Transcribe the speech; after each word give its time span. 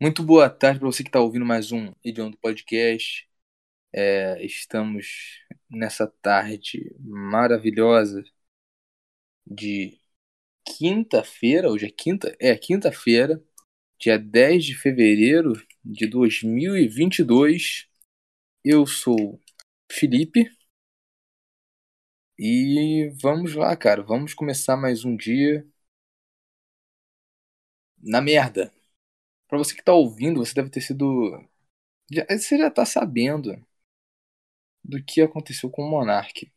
Muito 0.00 0.22
boa 0.22 0.48
tarde 0.50 0.78
para 0.80 0.86
você 0.88 1.02
que 1.02 1.08
está 1.08 1.20
ouvindo 1.20 1.44
mais 1.44 1.72
um 1.72 1.92
Idioma 2.04 2.30
do 2.30 2.36
Podcast. 2.38 3.28
É, 3.92 4.44
estamos 4.44 5.40
nessa 5.70 6.06
tarde 6.22 6.94
maravilhosa 7.00 8.24
de 9.46 9.98
quinta-feira, 10.64 11.70
hoje 11.70 11.86
é 11.86 11.90
quinta? 11.90 12.36
É, 12.40 12.56
quinta-feira, 12.56 13.42
dia 13.98 14.18
10 14.18 14.64
de 14.66 14.74
fevereiro 14.76 15.54
de 15.84 16.06
2022. 16.08 17.88
Eu 18.64 18.86
sou 18.86 19.40
Felipe 19.92 20.50
e 22.38 23.10
vamos 23.22 23.54
lá, 23.54 23.76
cara, 23.76 24.02
vamos 24.02 24.34
começar 24.34 24.76
mais 24.76 25.04
um 25.04 25.16
dia 25.16 25.66
na 28.02 28.20
merda. 28.20 28.72
Para 29.48 29.58
você 29.58 29.74
que 29.74 29.82
tá 29.82 29.92
ouvindo, 29.92 30.44
você 30.44 30.54
deve 30.54 30.70
ter 30.70 30.80
sido. 30.80 31.32
Já, 32.12 32.26
você 32.30 32.58
já 32.58 32.70
tá 32.70 32.84
sabendo 32.86 33.56
do 34.82 35.00
que 35.04 35.20
aconteceu 35.20 35.70
com 35.70 35.82
o 35.84 35.88
Monark. 35.88 36.50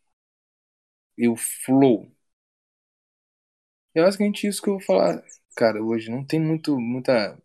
E 1.18 1.26
o 1.30 1.38
Flow. 1.38 2.12
É 3.94 4.02
basicamente 4.02 4.48
isso 4.48 4.62
que 4.62 4.70
eu 4.70 4.74
vou 4.76 4.82
falar, 4.82 5.24
cara, 5.56 5.84
hoje. 5.84 6.10
Não 6.10 6.26
tem 6.26 6.40
muito. 6.40 6.80
muita. 6.80 7.38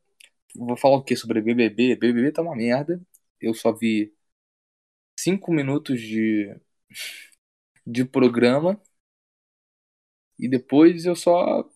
Vou 0.56 0.76
falar 0.76 0.96
o 0.98 1.04
que 1.04 1.16
sobre 1.16 1.42
BBB? 1.42 1.96
BBB 1.96 2.32
tá 2.32 2.42
uma 2.42 2.56
merda. 2.56 3.00
Eu 3.40 3.54
só 3.54 3.72
vi 3.72 4.14
cinco 5.18 5.52
minutos 5.52 6.00
de. 6.00 6.54
de 7.86 8.04
programa. 8.04 8.80
E 10.38 10.48
depois 10.48 11.04
eu 11.06 11.14
só 11.16 11.68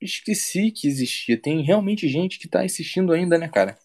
esqueci 0.00 0.70
que 0.72 0.86
existia. 0.88 1.40
Tem 1.40 1.62
realmente 1.62 2.08
gente 2.08 2.38
que 2.38 2.48
tá 2.48 2.62
assistindo 2.64 3.12
ainda, 3.12 3.38
né, 3.38 3.48
cara? 3.48 3.78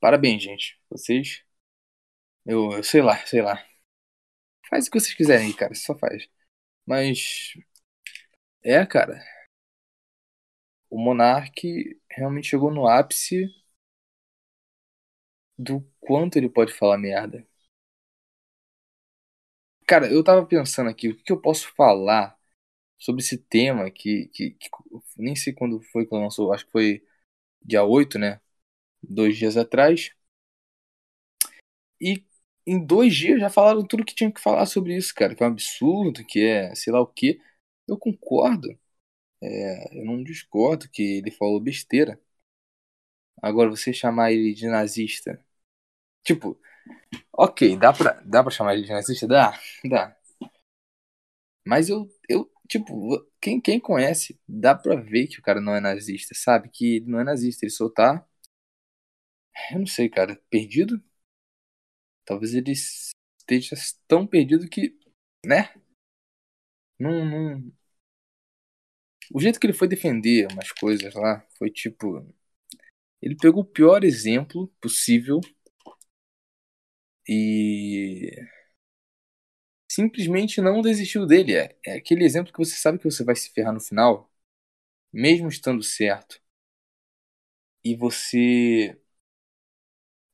Parabéns, 0.00 0.42
gente. 0.42 0.78
Vocês. 0.88 1.42
Eu, 2.46 2.72
eu 2.72 2.82
sei 2.84 3.02
lá, 3.02 3.16
sei 3.26 3.42
lá. 3.42 3.62
Faz 4.68 4.86
o 4.86 4.90
que 4.90 5.00
vocês 5.00 5.14
quiserem 5.14 5.52
cara. 5.54 5.74
Só 5.74 5.94
faz. 5.96 6.28
Mas. 6.86 7.54
É, 8.62 8.84
cara. 8.86 9.22
O 10.88 10.98
Monark 10.98 12.00
realmente 12.10 12.48
chegou 12.48 12.70
no 12.70 12.86
ápice 12.88 13.50
do 15.58 15.80
quanto 16.00 16.36
ele 16.36 16.48
pode 16.48 16.72
falar 16.72 16.96
merda. 16.96 17.44
Cara, 19.86 20.10
eu 20.10 20.22
tava 20.24 20.44
pensando 20.46 20.88
aqui, 20.90 21.08
o 21.08 21.16
que 21.16 21.32
eu 21.32 21.40
posso 21.40 21.68
falar 21.74 22.38
sobre 23.04 23.22
esse 23.22 23.36
tema 23.38 23.90
que, 23.90 24.28
que, 24.28 24.52
que, 24.52 24.70
nem 25.18 25.36
sei 25.36 25.52
quando 25.52 25.80
foi 25.92 26.06
que 26.06 26.14
lançou, 26.14 26.52
acho 26.54 26.64
que 26.66 26.72
foi 26.72 27.04
dia 27.62 27.84
8, 27.84 28.18
né? 28.18 28.40
Dois 29.02 29.36
dias 29.38 29.56
atrás. 29.56 30.12
E 32.00 32.24
em 32.66 32.84
dois 32.84 33.14
dias 33.14 33.40
já 33.40 33.50
falaram 33.50 33.86
tudo 33.86 34.04
que 34.04 34.14
tinha 34.14 34.32
que 34.32 34.40
falar 34.40 34.66
sobre 34.66 34.96
isso, 34.96 35.14
cara. 35.14 35.34
Que 35.34 35.42
é 35.42 35.46
um 35.46 35.50
absurdo, 35.50 36.24
que 36.26 36.40
é 36.44 36.74
sei 36.74 36.92
lá 36.92 37.00
o 37.00 37.06
que. 37.06 37.40
Eu 37.88 37.98
concordo. 37.98 38.68
É, 39.42 40.00
eu 40.00 40.04
não 40.06 40.22
discordo 40.24 40.88
que 40.90 41.02
ele 41.18 41.30
falou 41.30 41.60
besteira. 41.60 42.20
Agora, 43.42 43.70
você 43.70 43.92
chamar 43.92 44.32
ele 44.32 44.54
de 44.54 44.66
nazista. 44.66 45.44
Tipo, 46.24 46.60
ok, 47.32 47.76
dá 47.78 47.92
pra, 47.92 48.12
dá 48.24 48.42
pra 48.42 48.52
chamar 48.52 48.74
ele 48.74 48.84
de 48.84 48.92
nazista? 48.92 49.26
Dá, 49.28 49.58
dá. 49.84 50.16
Mas 51.66 51.88
eu, 51.88 52.08
eu 52.28 52.50
tipo, 52.68 53.20
quem, 53.40 53.60
quem 53.60 53.80
conhece, 53.80 54.38
dá 54.48 54.74
pra 54.74 54.96
ver 54.96 55.26
que 55.28 55.38
o 55.38 55.42
cara 55.42 55.60
não 55.60 55.74
é 55.74 55.80
nazista, 55.80 56.34
sabe? 56.34 56.68
Que 56.70 56.96
ele 56.96 57.06
não 57.06 57.20
é 57.20 57.24
nazista, 57.24 57.64
ele 57.64 57.72
só 57.72 57.88
tá. 57.88 58.26
Eu 59.72 59.78
não 59.80 59.86
sei, 59.86 60.08
cara, 60.08 60.40
perdido? 60.50 61.02
Talvez 62.24 62.54
ele 62.54 62.72
esteja 62.72 63.76
tão 64.08 64.26
perdido 64.26 64.68
que, 64.68 64.96
né? 65.44 65.72
Não, 66.98 67.24
não. 67.24 67.72
O 69.32 69.40
jeito 69.40 69.58
que 69.60 69.66
ele 69.66 69.72
foi 69.72 69.88
defender 69.88 70.46
umas 70.52 70.70
coisas 70.72 71.14
lá 71.14 71.46
foi 71.58 71.70
tipo. 71.70 72.26
Ele 73.22 73.36
pegou 73.36 73.62
o 73.62 73.66
pior 73.66 74.04
exemplo 74.04 74.68
possível 74.80 75.40
e 77.26 78.30
simplesmente 79.94 80.60
não 80.60 80.80
desistiu 80.82 81.26
dele. 81.26 81.54
É, 81.56 81.76
é 81.86 81.92
aquele 81.96 82.24
exemplo 82.24 82.52
que 82.52 82.58
você 82.58 82.76
sabe 82.76 82.98
que 82.98 83.04
você 83.10 83.24
vai 83.24 83.36
se 83.36 83.50
ferrar 83.50 83.72
no 83.74 83.80
final, 83.80 84.30
mesmo 85.12 85.48
estando 85.48 85.82
certo. 85.82 86.40
E 87.84 87.94
você. 87.96 88.96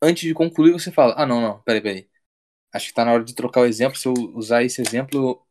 Antes 0.02 0.24
de 0.28 0.34
concluir, 0.34 0.72
você 0.72 0.90
fala: 0.92 1.14
Ah, 1.16 1.26
não, 1.26 1.40
não, 1.40 1.60
peraí, 1.62 1.80
peraí. 1.80 2.10
Acho 2.72 2.88
que 2.88 2.94
tá 2.94 3.04
na 3.04 3.12
hora 3.14 3.24
de 3.24 3.34
trocar 3.34 3.62
o 3.62 3.66
exemplo. 3.66 3.98
Se 3.98 4.08
eu 4.08 4.14
usar 4.36 4.64
esse 4.64 4.82
exemplo, 4.82 5.46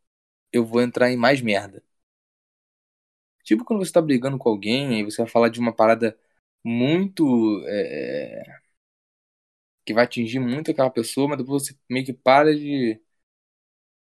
eu 0.54 0.66
vou 0.66 0.82
entrar 0.82 1.12
em 1.12 1.18
mais 1.18 1.42
merda. 1.42 1.84
Tipo 3.44 3.66
quando 3.66 3.84
você 3.86 3.92
tá 3.92 4.02
brigando 4.02 4.38
com 4.38 4.50
alguém 4.50 5.00
e 5.00 5.04
você 5.04 5.22
vai 5.22 5.28
falar 5.32 5.50
de 5.50 5.60
uma 5.60 5.74
parada 5.76 6.18
muito. 6.64 7.64
É, 7.68 8.40
é, 8.42 8.60
que 9.86 9.94
vai 9.94 10.04
atingir 10.06 10.40
muito 10.40 10.72
aquela 10.72 10.90
pessoa, 10.90 11.28
mas 11.28 11.38
depois 11.38 11.64
você 11.68 11.76
meio 11.90 12.06
que 12.06 12.14
para 12.14 12.56
de 12.56 13.02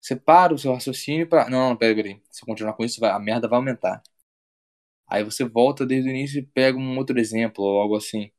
você 0.02 0.16
para 0.16 0.54
o 0.54 0.58
seu 0.58 0.74
raciocínio 0.74 1.28
para. 1.28 1.48
Não, 1.50 1.70
não, 1.70 1.76
peraí, 1.78 1.94
peraí. 1.96 2.22
Se 2.30 2.42
eu 2.44 2.46
continuar 2.46 2.74
com 2.74 2.84
isso, 2.84 3.00
vai... 3.00 3.10
a 3.10 3.18
merda 3.20 3.48
vai 3.48 3.58
aumentar. 3.58 4.02
Aí 5.06 5.22
você 5.24 5.44
volta 5.44 5.86
desde 5.86 6.08
o 6.08 6.12
início 6.12 6.38
e 6.40 6.46
pega 6.46 6.78
um 6.78 6.96
outro 6.98 7.18
exemplo 7.18 7.62
ou 7.64 7.80
algo 7.80 7.96
assim. 7.96 8.30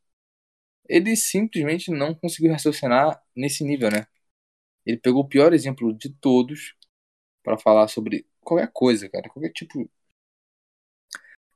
Ele 0.90 1.16
simplesmente 1.16 1.92
não 1.92 2.14
conseguiu 2.16 2.52
raciocinar 2.52 3.22
nesse 3.36 3.64
nível, 3.64 3.92
né? 3.92 4.08
Ele 4.86 4.98
pegou 4.98 5.24
o 5.24 5.30
pior 5.30 5.54
exemplo 5.54 5.94
de 5.94 6.10
todos 6.10 6.76
para 7.44 7.58
falar 7.60 7.88
sobre 7.90 8.28
qualquer 8.42 8.72
coisa, 8.74 9.10
cara. 9.10 9.30
Qualquer 9.30 9.52
tipo 9.54 9.90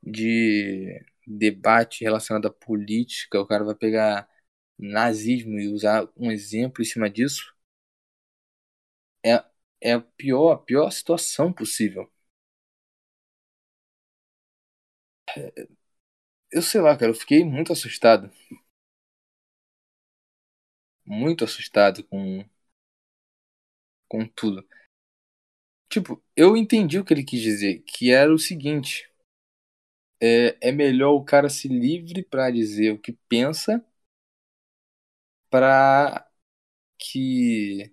de 0.02 1.04
debate 1.26 2.04
relacionado 2.04 2.46
à 2.46 2.50
política. 2.50 3.40
O 3.40 3.46
cara 3.46 3.64
vai 3.64 3.74
pegar 3.74 4.28
nazismo 4.78 5.58
e 5.58 5.68
usar 5.68 6.08
um 6.16 6.30
exemplo 6.32 6.82
em 6.82 6.84
cima 6.86 7.10
disso. 7.10 7.54
É 9.80 9.90
é 9.90 9.92
a 9.94 10.00
pior, 10.00 10.52
a 10.52 10.56
pior 10.56 10.88
situação 10.92 11.52
possível. 11.52 12.08
Eu 16.50 16.60
sei 16.62 16.80
lá, 16.80 16.96
cara, 16.96 17.10
eu 17.10 17.14
fiquei 17.14 17.42
muito 17.44 17.72
assustado. 17.72 18.30
Muito 21.04 21.42
assustado 21.44 22.04
com 22.04 22.44
com 24.08 24.26
tudo. 24.28 24.64
Tipo, 25.90 26.22
eu 26.34 26.56
entendi 26.56 26.98
o 26.98 27.04
que 27.04 27.12
ele 27.12 27.22
quis 27.24 27.42
dizer, 27.42 27.82
que 27.86 28.10
era 28.10 28.32
o 28.32 28.38
seguinte: 28.38 29.06
é, 30.20 30.56
é 30.60 30.72
melhor 30.72 31.12
o 31.14 31.24
cara 31.24 31.48
se 31.48 31.68
livre 31.68 32.22
para 32.22 32.50
dizer 32.50 32.92
o 32.92 32.98
que 32.98 33.12
pensa, 33.28 33.84
para 35.50 36.26
que 36.98 37.92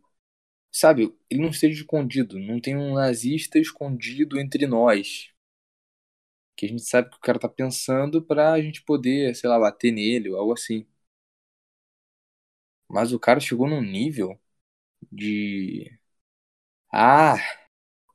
sabe, 0.77 1.15
ele 1.29 1.41
não 1.41 1.49
esteja 1.49 1.75
escondido, 1.81 2.39
não 2.39 2.59
tem 2.61 2.75
um 2.77 2.93
nazista 2.95 3.59
escondido 3.59 4.39
entre 4.39 4.67
nós. 4.67 5.29
Que 6.55 6.65
a 6.65 6.69
gente 6.69 6.83
sabe 6.83 7.09
que 7.09 7.15
o 7.17 7.19
cara 7.21 7.39
tá 7.39 7.47
pensando 7.49 8.21
pra 8.21 8.59
gente 8.61 8.81
poder, 8.83 9.33
sei 9.35 9.49
lá, 9.49 9.57
bater 9.59 9.91
nele 9.91 10.29
ou 10.29 10.37
algo 10.37 10.51
assim. 10.53 10.85
Mas 12.89 13.13
o 13.13 13.19
cara 13.19 13.39
chegou 13.39 13.67
num 13.67 13.81
nível 13.81 14.39
de. 15.11 15.91
Ah, 16.93 17.37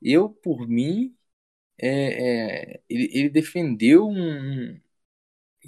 eu 0.03 0.29
por 0.29 0.67
mim. 0.67 1.15
É, 1.79 2.73
é, 2.77 2.83
ele, 2.89 3.09
ele 3.13 3.29
defendeu 3.29 4.07
um. 4.09 4.79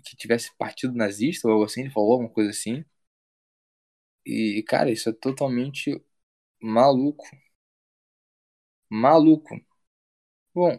que 0.03 0.15
tivesse 0.15 0.55
partido 0.57 0.93
nazista 0.93 1.47
ou 1.47 1.53
algo 1.53 1.65
assim, 1.65 1.81
ele 1.81 1.91
falou 1.91 2.13
alguma 2.13 2.29
coisa 2.29 2.51
assim. 2.51 2.85
E, 4.25 4.63
cara, 4.67 4.91
isso 4.91 5.09
é 5.09 5.13
totalmente 5.13 6.01
Maluco. 6.63 7.27
Maluco. 8.89 9.59
Bom, 10.53 10.77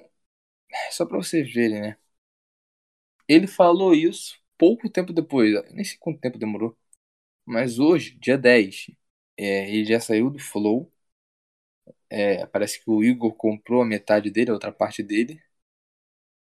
só 0.92 1.06
pra 1.06 1.18
vocês 1.18 1.52
verem, 1.52 1.80
né? 1.82 1.98
Ele 3.28 3.46
falou 3.46 3.94
isso 3.94 4.38
pouco 4.58 4.88
tempo 4.88 5.12
depois, 5.12 5.52
nem 5.72 5.84
sei 5.84 5.98
quanto 5.98 6.20
tempo 6.20 6.38
demorou. 6.38 6.76
Mas 7.46 7.78
hoje, 7.80 8.16
dia 8.20 8.38
10, 8.38 8.88
é, 9.38 9.70
ele 9.70 9.86
já 9.86 10.00
saiu 10.00 10.30
do 10.30 10.38
Flow. 10.40 10.92
É, 12.10 12.46
parece 12.46 12.80
que 12.82 12.90
o 12.90 13.02
Igor 13.02 13.34
comprou 13.34 13.82
a 13.82 13.84
metade 13.86 14.30
dele, 14.30 14.50
a 14.50 14.54
outra 14.54 14.72
parte 14.72 15.02
dele. 15.02 15.42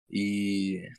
E. 0.09 0.93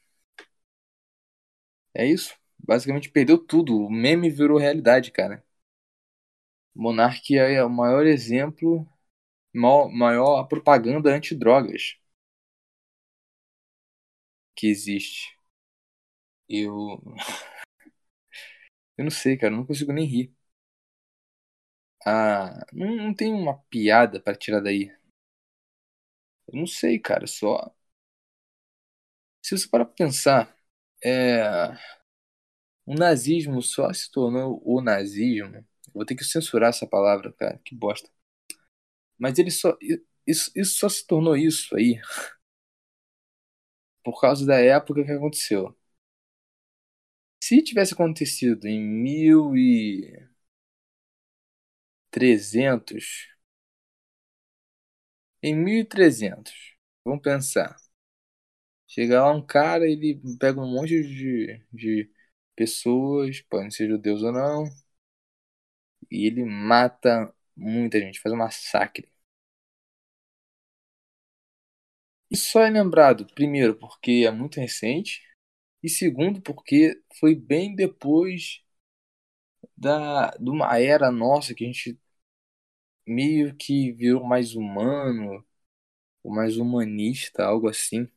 É 1.92 2.06
isso. 2.06 2.34
Basicamente 2.58 3.10
perdeu 3.10 3.36
tudo. 3.38 3.76
O 3.76 3.90
meme 3.90 4.30
virou 4.30 4.58
realidade, 4.58 5.10
cara. 5.10 5.42
Monark 6.74 7.36
é 7.36 7.64
o 7.64 7.68
maior 7.70 8.06
exemplo, 8.06 8.86
maior 9.54 10.44
propaganda 10.48 11.14
antidrogas 11.14 11.96
que 14.56 14.66
existe. 14.68 15.38
Eu. 16.48 17.00
Eu 18.96 19.04
não 19.04 19.10
sei, 19.10 19.36
cara, 19.36 19.54
não 19.54 19.64
consigo 19.66 19.92
nem 19.92 20.04
rir. 20.06 20.34
Ah, 22.06 22.64
não, 22.72 22.96
não 22.96 23.14
tem 23.14 23.32
uma 23.34 23.58
piada 23.70 24.18
pra 24.20 24.34
tirar 24.34 24.60
daí. 24.60 24.90
Eu 26.48 26.58
não 26.58 26.66
sei, 26.66 26.98
cara, 26.98 27.26
só. 27.26 27.70
Se 29.42 29.56
você 29.56 29.68
parar 29.68 29.84
pra 29.86 29.94
pensar, 29.94 30.56
é. 31.04 31.42
O 32.86 32.94
nazismo 32.94 33.60
só 33.60 33.92
se 33.92 34.10
tornou 34.10 34.58
o 34.64 34.80
nazismo. 34.80 35.62
Vou 35.94 36.04
ter 36.04 36.14
que 36.16 36.24
censurar 36.24 36.70
essa 36.70 36.86
palavra, 36.86 37.32
cara, 37.32 37.58
que 37.64 37.74
bosta. 37.74 38.10
Mas 39.18 39.38
ele 39.38 39.50
só. 39.50 39.76
Isso, 40.26 40.50
isso 40.56 40.78
só 40.78 40.88
se 40.88 41.06
tornou 41.06 41.36
isso 41.36 41.74
aí 41.76 42.00
por 44.04 44.20
causa 44.20 44.46
da 44.46 44.58
época 44.60 45.04
que 45.04 45.12
aconteceu. 45.12 45.74
Se 47.40 47.62
tivesse 47.62 47.94
acontecido 47.94 48.66
em 48.66 48.80
mil 48.82 49.54
e 49.56 50.28
trezentos, 52.10 53.28
em 55.42 55.54
mil 55.54 55.78
e 55.78 55.84
trezentos, 55.84 56.74
vamos 57.04 57.22
pensar. 57.22 57.76
Chega 58.86 59.22
lá 59.22 59.32
um 59.32 59.44
cara, 59.44 59.86
ele 59.88 60.20
pega 60.38 60.60
um 60.60 60.70
monte 60.70 61.02
de, 61.02 61.60
de 61.72 62.10
pessoas, 62.56 63.40
podem 63.42 63.70
ser 63.70 63.88
judeus 63.88 64.22
ou 64.22 64.32
não, 64.32 64.64
e 66.10 66.26
ele 66.26 66.44
mata 66.44 67.32
muita 67.56 67.98
gente, 68.00 68.20
faz 68.20 68.34
um 68.34 68.38
massacre. 68.38 69.08
Isso 72.30 72.50
só 72.50 72.60
é 72.62 72.68
lembrado, 72.70 73.26
primeiro, 73.34 73.74
porque 73.76 74.24
é 74.26 74.30
muito 74.30 74.60
recente, 74.60 75.22
e 75.82 75.88
segundo, 75.88 76.40
porque 76.42 77.02
foi 77.20 77.34
bem 77.36 77.74
depois 77.76 78.62
da, 79.76 80.30
de 80.38 80.50
uma 80.50 80.78
era 80.80 81.10
nossa 81.10 81.54
que 81.54 81.64
a 81.64 81.66
gente 81.66 81.98
meio 83.06 83.54
que 83.56 83.92
virou 83.92 84.24
mais 84.24 84.54
humano, 84.54 85.44
ou 86.24 86.32
mais 86.34 86.56
humanista, 86.58 87.44
algo 87.44 87.68
assim. 87.68 88.08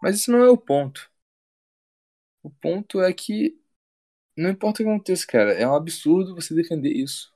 Mas 0.00 0.16
isso 0.20 0.30
não 0.30 0.38
é 0.44 0.48
o 0.50 0.56
ponto. 0.56 1.10
O 2.44 2.50
ponto 2.50 3.02
é 3.02 3.12
que 3.12 3.58
não 4.36 4.50
importa 4.50 4.82
o 4.82 4.86
que 4.86 4.90
aconteça, 4.90 5.26
cara, 5.26 5.52
é 5.54 5.66
um 5.68 5.74
absurdo 5.74 6.34
você 6.34 6.54
defender 6.54 6.90
isso. 6.92 7.32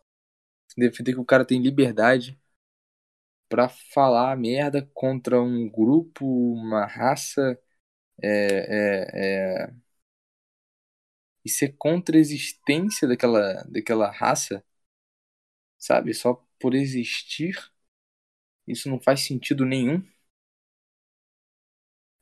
Defender 0.77 1.15
que 1.15 1.21
o 1.21 1.25
cara 1.27 1.45
tem 1.47 1.63
liberdade 1.63 2.39
para 3.49 3.69
falar 3.69 4.37
merda 4.37 4.89
contra 4.95 5.41
um 5.41 5.69
grupo, 5.69 6.27
uma 6.27 6.87
raça, 6.87 7.59
é, 8.23 8.29
é, 8.29 9.65
é, 9.67 9.75
e 11.45 11.49
ser 11.51 11.75
contra 11.77 12.17
a 12.17 12.21
existência 12.21 13.09
daquela, 13.09 13.65
daquela 13.69 14.11
raça, 14.11 14.65
sabe? 15.79 16.15
Só 16.15 16.35
por 16.59 16.75
existir, 16.75 17.55
isso 18.69 18.89
não 18.89 19.01
faz 19.01 19.21
sentido 19.23 19.65
nenhum. 19.65 20.01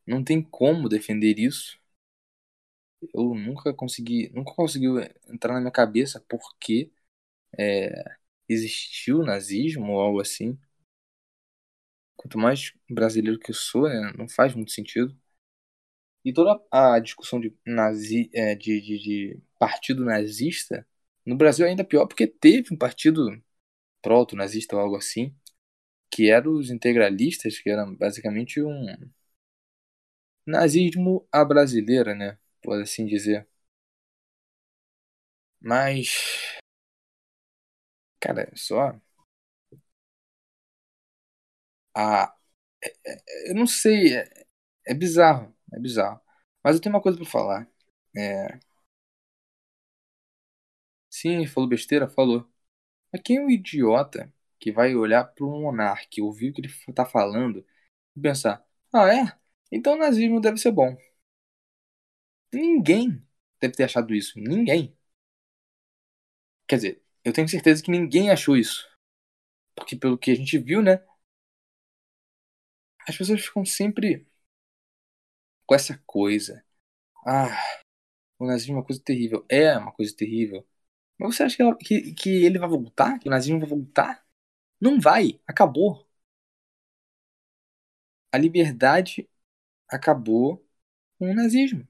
Não 0.05 0.25
tem 0.25 0.43
como 0.43 0.89
defender 0.89 1.39
isso. 1.39 1.79
Eu 3.15 3.35
nunca 3.35 3.73
consegui, 3.75 4.31
nunca 4.35 4.55
conseguiu 4.55 4.99
entrar 5.29 5.55
na 5.55 5.61
minha 5.61 5.73
cabeça 5.73 6.21
porque 6.29 6.91
é, 7.59 8.05
existiu 8.49 9.25
nazismo 9.25 9.93
ou 9.95 10.01
algo 10.03 10.21
assim. 10.23 10.59
Quanto 12.15 12.37
mais 12.39 12.73
brasileiro 12.91 13.39
que 13.39 13.51
eu 13.51 13.55
sou, 13.55 13.89
né, 13.89 14.13
não 14.19 14.29
faz 14.29 14.55
muito 14.55 14.71
sentido. 14.73 15.17
E 16.25 16.33
toda 16.33 16.61
a 16.71 16.99
discussão 16.99 17.41
de, 17.41 17.55
nazi, 17.65 18.29
é, 18.35 18.55
de, 18.55 18.81
de, 18.81 18.99
de 18.99 19.41
partido 19.59 20.05
nazista, 20.05 20.87
no 21.25 21.37
Brasil 21.37 21.65
é 21.67 21.71
ainda 21.71 21.85
pior 21.85 22.07
porque 22.07 22.27
teve 22.27 22.75
um 22.75 22.77
partido 22.79 23.41
proto-nazista 24.03 24.77
ou 24.77 24.83
algo 24.83 24.97
assim, 24.97 25.35
que 26.11 26.31
eram 26.31 26.53
os 26.55 26.71
integralistas, 26.71 27.59
que 27.61 27.71
eram 27.71 27.95
basicamente 27.97 28.63
um 28.63 28.87
nazismo 30.45 31.27
à 31.31 31.45
brasileira, 31.45 32.13
né? 32.15 32.37
Pode 32.67 32.83
assim 32.83 33.07
dizer. 33.07 33.49
Mas. 35.61 36.57
Cara, 38.21 38.51
só. 38.55 39.01
A. 41.95 42.35
É, 42.83 42.93
é, 43.49 43.51
eu 43.51 43.55
não 43.55 43.67
sei. 43.67 44.17
É, 44.19 44.47
é 44.89 44.95
bizarro. 44.95 45.55
É 45.75 45.81
bizarro. 45.81 46.21
Mas 46.65 46.77
eu 46.77 46.83
tenho 46.83 46.95
uma 46.95 47.03
coisa 47.03 47.19
pra 47.19 47.27
falar. 47.29 47.69
É. 48.17 48.61
Sim, 51.11 51.47
falou 51.47 51.69
besteira? 51.69 52.09
Falou. 52.09 52.49
Mas 53.13 53.23
quem 53.23 53.39
é 53.39 53.43
o 53.45 53.51
idiota 53.51 54.33
que 54.61 54.73
vai 54.73 54.95
olhar 54.97 55.25
pro 55.25 55.51
monarca, 55.51 56.09
ouvir 56.23 56.51
o 56.51 56.55
que 56.55 56.63
ele 56.63 56.73
tá 56.95 57.07
falando 57.07 57.67
e 58.17 58.21
pensar: 58.21 58.65
ah, 58.95 59.15
é? 59.15 59.39
Então 59.73 59.95
o 59.95 59.99
nazismo 59.99 60.41
deve 60.43 60.59
ser 60.59 60.73
bom. 60.73 60.97
Ninguém 62.57 63.23
deve 63.61 63.75
ter 63.75 63.85
achado 63.85 64.15
isso. 64.15 64.39
Ninguém. 64.39 64.97
Quer 66.67 66.77
dizer, 66.77 67.03
eu 67.25 67.33
tenho 67.33 67.49
certeza 67.49 67.83
que 67.83 67.91
ninguém 67.91 68.31
achou 68.31 68.57
isso. 68.57 68.89
Porque 69.77 69.97
pelo 69.97 70.19
que 70.19 70.31
a 70.31 70.35
gente 70.35 70.59
viu, 70.59 70.83
né? 70.83 71.05
As 73.07 73.17
pessoas 73.17 73.45
ficam 73.45 73.65
sempre 73.65 74.27
com 75.67 75.75
essa 75.75 75.99
coisa. 76.07 76.65
Ah, 77.27 77.57
o 78.39 78.47
nazismo 78.47 78.75
é 78.75 78.79
uma 78.79 78.85
coisa 78.87 79.03
terrível. 79.03 79.45
É 79.49 79.77
uma 79.79 79.93
coisa 79.93 80.15
terrível. 80.17 80.67
Mas 81.19 81.37
você 81.37 81.45
acha 81.45 81.57
que, 81.57 81.63
ela, 81.63 81.77
que, 81.77 82.15
que 82.15 82.31
ele 82.45 82.59
vai 82.59 82.69
voltar? 82.69 83.19
Que 83.19 83.29
o 83.29 83.31
nazismo 83.33 83.61
vai 83.61 83.69
voltar? 83.69 84.27
Não 84.81 85.01
vai. 85.01 85.41
Acabou. 85.47 86.07
A 88.33 88.39
liberdade 88.39 89.29
acabou 89.89 90.65
com 91.19 91.31
o 91.31 91.35
nazismo. 91.35 91.87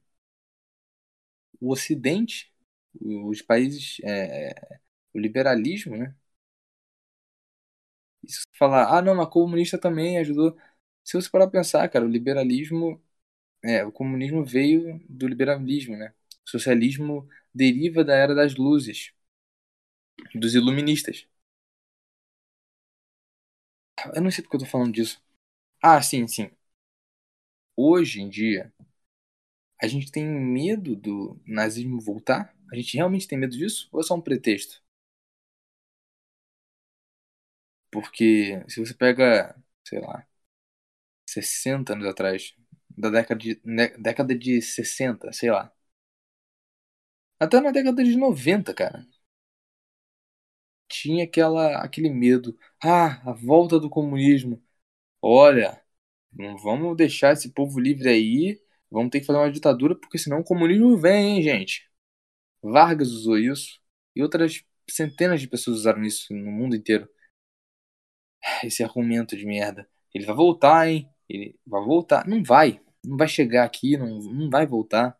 O 1.60 1.72
Ocidente, 1.72 2.52
os 3.00 3.42
países, 3.42 3.98
é, 4.04 4.54
o 5.14 5.18
liberalismo, 5.20 5.96
né? 5.96 6.14
E 8.24 8.28
falar, 8.58 8.96
ah, 8.98 9.02
não, 9.02 9.14
mas 9.14 9.28
comunista 9.28 9.78
também 9.78 10.18
ajudou. 10.18 10.56
Se 11.04 11.14
você 11.20 11.30
parar 11.30 11.46
pra 11.48 11.60
pensar, 11.60 11.88
cara, 11.88 12.04
o 12.04 12.08
liberalismo, 12.08 13.00
é, 13.64 13.84
o 13.84 13.92
comunismo 13.92 14.44
veio 14.44 15.00
do 15.08 15.28
liberalismo, 15.28 15.96
né? 15.96 16.14
O 16.46 16.50
socialismo 16.50 17.28
deriva 17.54 18.04
da 18.04 18.14
era 18.16 18.34
das 18.34 18.56
luzes, 18.56 19.12
dos 20.40 20.54
iluministas. 20.54 21.26
Eu 24.14 24.20
não 24.22 24.30
sei 24.30 24.42
porque 24.42 24.56
eu 24.56 24.60
tô 24.60 24.66
falando 24.66 24.92
disso. 24.94 25.20
Ah, 25.82 26.02
sim, 26.02 26.26
sim. 26.28 26.50
Hoje 27.76 28.20
em 28.20 28.28
dia, 28.28 28.70
a 29.80 29.86
gente 29.86 30.10
tem 30.12 30.24
medo 30.26 30.96
do 30.96 31.40
nazismo 31.46 32.00
voltar? 32.00 32.54
A 32.72 32.76
gente 32.76 32.96
realmente 32.96 33.28
tem 33.28 33.38
medo 33.38 33.56
disso? 33.56 33.88
Ou 33.92 34.00
é 34.00 34.02
só 34.02 34.14
um 34.14 34.20
pretexto? 34.20 34.82
Porque 37.90 38.62
se 38.68 38.80
você 38.80 38.94
pega, 38.94 39.54
sei 39.84 40.00
lá, 40.00 40.26
60 41.26 41.94
anos 41.94 42.06
atrás, 42.08 42.54
da 42.96 43.10
década 43.10 43.40
de, 43.40 43.56
década 43.98 44.36
de 44.38 44.62
60, 44.62 45.32
sei 45.32 45.50
lá. 45.52 45.72
Até 47.40 47.60
na 47.62 47.70
década 47.70 48.04
de 48.04 48.14
90, 48.14 48.74
cara. 48.74 49.06
Tinha 50.88 51.24
aquela, 51.24 51.78
aquele 51.82 52.10
medo. 52.10 52.56
Ah, 52.82 53.20
a 53.30 53.32
volta 53.32 53.78
do 53.80 53.90
comunismo. 53.90 54.62
Olha, 55.22 55.82
não 56.32 56.58
vamos 56.58 56.96
deixar 56.96 57.32
esse 57.34 57.50
povo 57.52 57.80
livre 57.80 58.08
aí. 58.10 58.60
Vamos 58.90 59.10
ter 59.10 59.20
que 59.20 59.26
fazer 59.26 59.38
uma 59.38 59.50
ditadura, 59.50 59.94
porque 59.96 60.18
senão 60.18 60.40
o 60.40 60.44
comunismo 60.44 60.96
vem, 60.96 61.36
hein, 61.36 61.42
gente? 61.42 61.88
Vargas 62.62 63.10
usou 63.10 63.38
isso. 63.38 63.80
E 64.14 64.22
outras 64.22 64.64
centenas 64.90 65.40
de 65.40 65.48
pessoas 65.48 65.78
usaram 65.78 66.02
isso 66.04 66.34
no 66.34 66.50
mundo 66.52 66.76
inteiro. 66.76 67.08
Esse 68.62 68.82
argumento 68.82 69.36
de 69.36 69.44
merda. 69.46 69.88
Ele 70.14 70.24
vai 70.26 70.34
voltar, 70.36 70.88
hein? 70.88 71.08
Ele 71.28 71.58
vai 71.66 71.82
voltar. 71.84 72.26
Não 72.26 72.42
vai. 72.42 72.80
Não 73.04 73.16
vai 73.16 73.28
chegar 73.28 73.64
aqui, 73.64 73.96
não, 73.96 74.18
não 74.18 74.50
vai 74.50 74.66
voltar. 74.66 75.18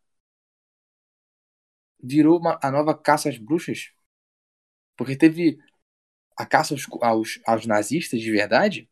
Virou 2.03 2.39
uma, 2.39 2.59
a 2.63 2.71
nova 2.71 2.95
caça 2.97 3.29
às 3.29 3.37
bruxas. 3.39 3.91
Porque 4.97 5.17
teve 5.17 5.59
a 6.37 6.47
caça 6.47 6.75
aos, 6.75 6.87
aos, 7.03 7.41
aos 7.47 7.67
nazistas 7.67 8.21
de 8.21 8.31
verdade 8.31 8.89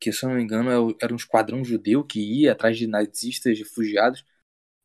que 0.00 0.12
se 0.12 0.24
eu 0.24 0.30
não 0.30 0.36
me 0.36 0.42
engano 0.42 0.70
é 0.92 0.96
era 1.02 1.12
um 1.12 1.16
esquadrão 1.16 1.64
judeu 1.64 2.04
que 2.04 2.20
ia 2.20 2.52
atrás 2.52 2.78
de 2.78 2.86
nazistas 2.86 3.58
refugiados. 3.58 4.24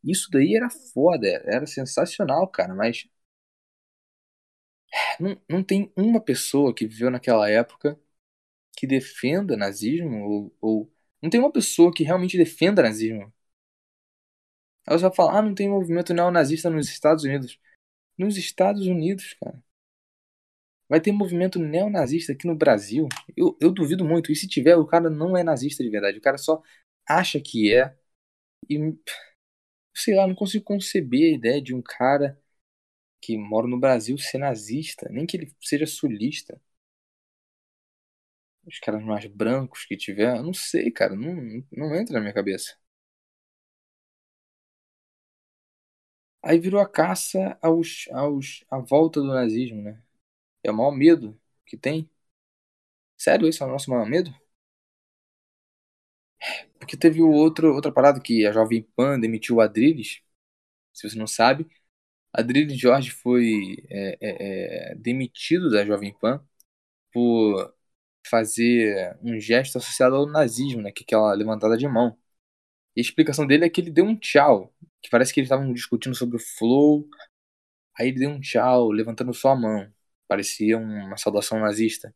Isso 0.04 0.30
daí 0.32 0.56
era 0.56 0.70
foda, 0.70 1.28
era 1.46 1.68
sensacional, 1.68 2.48
cara, 2.50 2.76
mas 2.76 3.08
não, 5.20 5.38
não 5.50 5.64
tem 5.64 5.92
uma 5.96 6.22
pessoa 6.22 6.74
que 6.74 6.88
viveu 6.88 7.10
naquela 7.12 7.50
época 7.50 8.00
que 8.78 8.88
defenda 8.88 9.58
nazismo 9.58 10.18
ou, 10.26 10.58
ou 10.62 10.94
não 11.22 11.30
tem 11.30 11.40
uma 11.40 11.52
pessoa 11.52 11.94
que 11.94 12.04
realmente 12.04 12.38
defenda 12.38 12.84
nazismo. 12.84 13.34
Aí 14.88 14.98
você 14.98 15.04
vai 15.08 15.16
falar, 15.16 15.40
ah, 15.40 15.42
não 15.42 15.56
tem 15.56 15.70
movimento 15.70 16.14
neonazista 16.14 16.70
nos 16.70 16.88
Estados 16.90 17.24
Unidos. 17.24 17.60
Nos 18.18 18.38
Estados 18.38 18.88
Unidos, 18.88 19.36
cara. 19.42 19.64
Vai 20.90 21.02
ter 21.02 21.12
movimento 21.12 21.60
neonazista 21.60 22.34
aqui 22.34 22.46
no 22.48 22.56
Brasil? 22.56 23.08
Eu, 23.36 23.58
eu 23.62 23.72
duvido 23.72 24.06
muito. 24.06 24.32
E 24.32 24.36
se 24.36 24.48
tiver, 24.48 24.76
o 24.78 24.86
cara 24.86 25.10
não 25.10 25.36
é 25.36 25.44
nazista 25.44 25.84
de 25.84 25.90
verdade. 25.90 26.18
O 26.20 26.22
cara 26.22 26.38
só 26.38 26.62
acha 27.08 27.40
que 27.42 27.74
é. 27.74 27.96
E. 28.70 28.78
Sei 29.96 30.16
lá, 30.16 30.28
não 30.28 30.36
consigo 30.36 30.64
conceber 30.64 31.34
a 31.34 31.36
ideia 31.36 31.62
de 31.62 31.74
um 31.74 31.82
cara 31.82 32.40
que 33.22 33.38
mora 33.38 33.68
no 33.68 33.80
Brasil 33.80 34.18
ser 34.20 34.38
nazista. 34.40 35.10
Nem 35.12 35.26
que 35.28 35.38
ele 35.38 35.56
seja 35.62 35.88
sulista. 35.88 36.62
Os 38.64 38.78
caras 38.80 39.04
mais 39.04 39.26
brancos 39.26 39.86
que 39.86 39.98
tiver. 39.98 40.38
Eu 40.38 40.44
não 40.44 40.54
sei, 40.54 40.92
cara. 40.92 41.16
Não, 41.16 41.34
não 41.72 41.96
entra 41.96 42.14
na 42.14 42.22
minha 42.22 42.34
cabeça. 42.34 42.76
Aí 46.42 46.58
virou 46.60 46.80
a 46.80 46.88
caça 46.90 47.58
aos, 47.62 48.08
aos, 48.14 48.64
à 48.70 48.78
volta 48.80 49.20
do 49.20 49.28
nazismo, 49.28 49.82
né? 49.82 50.02
É 50.66 50.72
o 50.72 50.76
maior 50.76 50.92
medo 50.92 51.40
que 51.66 51.78
tem. 51.78 52.10
Sério, 53.18 53.48
esse 53.48 53.62
é 53.62 53.66
o 53.66 53.70
nosso 53.70 53.90
maior 53.92 54.06
medo? 54.08 54.34
Porque 56.80 56.98
teve 56.98 57.22
outro, 57.22 57.74
outra 57.74 57.92
parada 57.92 58.20
que 58.20 58.46
a 58.46 58.52
Jovem 58.52 58.84
Pan 58.96 59.20
demitiu 59.20 59.58
o 59.58 59.62
Adrilles. 59.62 60.22
Se 60.94 61.10
você 61.10 61.18
não 61.18 61.28
sabe, 61.28 61.68
Adrilles 62.34 62.80
Jorge 62.80 63.12
foi 63.12 63.78
é, 63.90 64.18
é, 64.22 64.92
é, 64.94 64.96
demitido 64.96 65.72
da 65.72 65.86
Jovem 65.86 66.14
Pan 66.20 66.44
por 67.14 67.74
fazer 68.28 69.18
um 69.24 69.40
gesto 69.40 69.78
associado 69.80 70.16
ao 70.16 70.28
nazismo, 70.28 70.82
né? 70.82 70.92
Que 70.92 71.04
é 71.04 71.06
aquela 71.06 71.34
levantada 71.34 71.78
de 71.78 71.88
mão. 71.88 72.18
E 72.96 73.02
a 73.02 73.04
explicação 73.04 73.48
dele 73.48 73.66
é 73.66 73.70
que 73.70 73.82
ele 73.82 73.92
deu 73.92 74.06
um 74.06 74.18
tchau. 74.18 74.74
Que 75.02 75.10
parece 75.10 75.34
que 75.34 75.42
eles 75.42 75.48
estavam 75.50 75.74
discutindo 75.74 76.16
sobre 76.16 76.38
o 76.38 76.40
flow. 76.40 77.08
Aí 78.00 78.10
ele 78.10 78.20
deu 78.20 78.32
um 78.32 78.42
tchau, 78.42 78.92
levantando 78.92 79.34
só 79.34 79.52
a 79.52 79.58
mão. 79.58 79.94
Parecia 80.28 80.78
uma 80.78 81.18
saudação 81.18 81.60
nazista. 81.60 82.14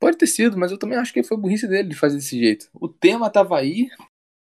Pode 0.00 0.16
ter 0.16 0.26
sido, 0.26 0.56
mas 0.58 0.70
eu 0.70 0.78
também 0.78 0.98
acho 0.98 1.12
que 1.12 1.22
foi 1.22 1.36
burrice 1.36 1.66
dele 1.68 1.88
de 1.88 1.96
fazer 1.96 2.16
desse 2.16 2.38
jeito. 2.38 2.68
O 2.74 2.88
tema 2.88 3.30
tava 3.30 3.58
aí. 3.58 3.88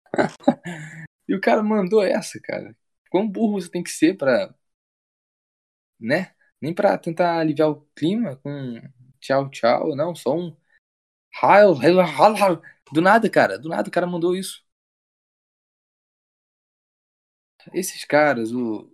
e 1.28 1.34
o 1.34 1.40
cara 1.40 1.62
mandou 1.62 2.02
essa, 2.02 2.40
cara. 2.40 2.76
Quão 3.10 3.28
burro 3.28 3.60
você 3.60 3.70
tem 3.70 3.82
que 3.82 3.90
ser 3.90 4.16
pra. 4.16 4.54
Né? 6.00 6.34
Nem 6.60 6.74
pra 6.74 6.96
tentar 6.98 7.38
aliviar 7.38 7.70
o 7.70 7.80
clima 7.94 8.36
com 8.36 8.80
tchau, 9.20 9.50
tchau. 9.50 9.96
Não, 9.96 10.14
só 10.14 10.36
um. 10.36 10.56
Do 12.92 13.00
nada, 13.02 13.28
cara. 13.30 13.58
Do 13.58 13.68
nada 13.68 13.88
o 13.88 13.92
cara 13.92 14.06
mandou 14.06 14.36
isso. 14.36 14.64
Esses 17.72 18.04
caras, 18.04 18.52
o, 18.52 18.90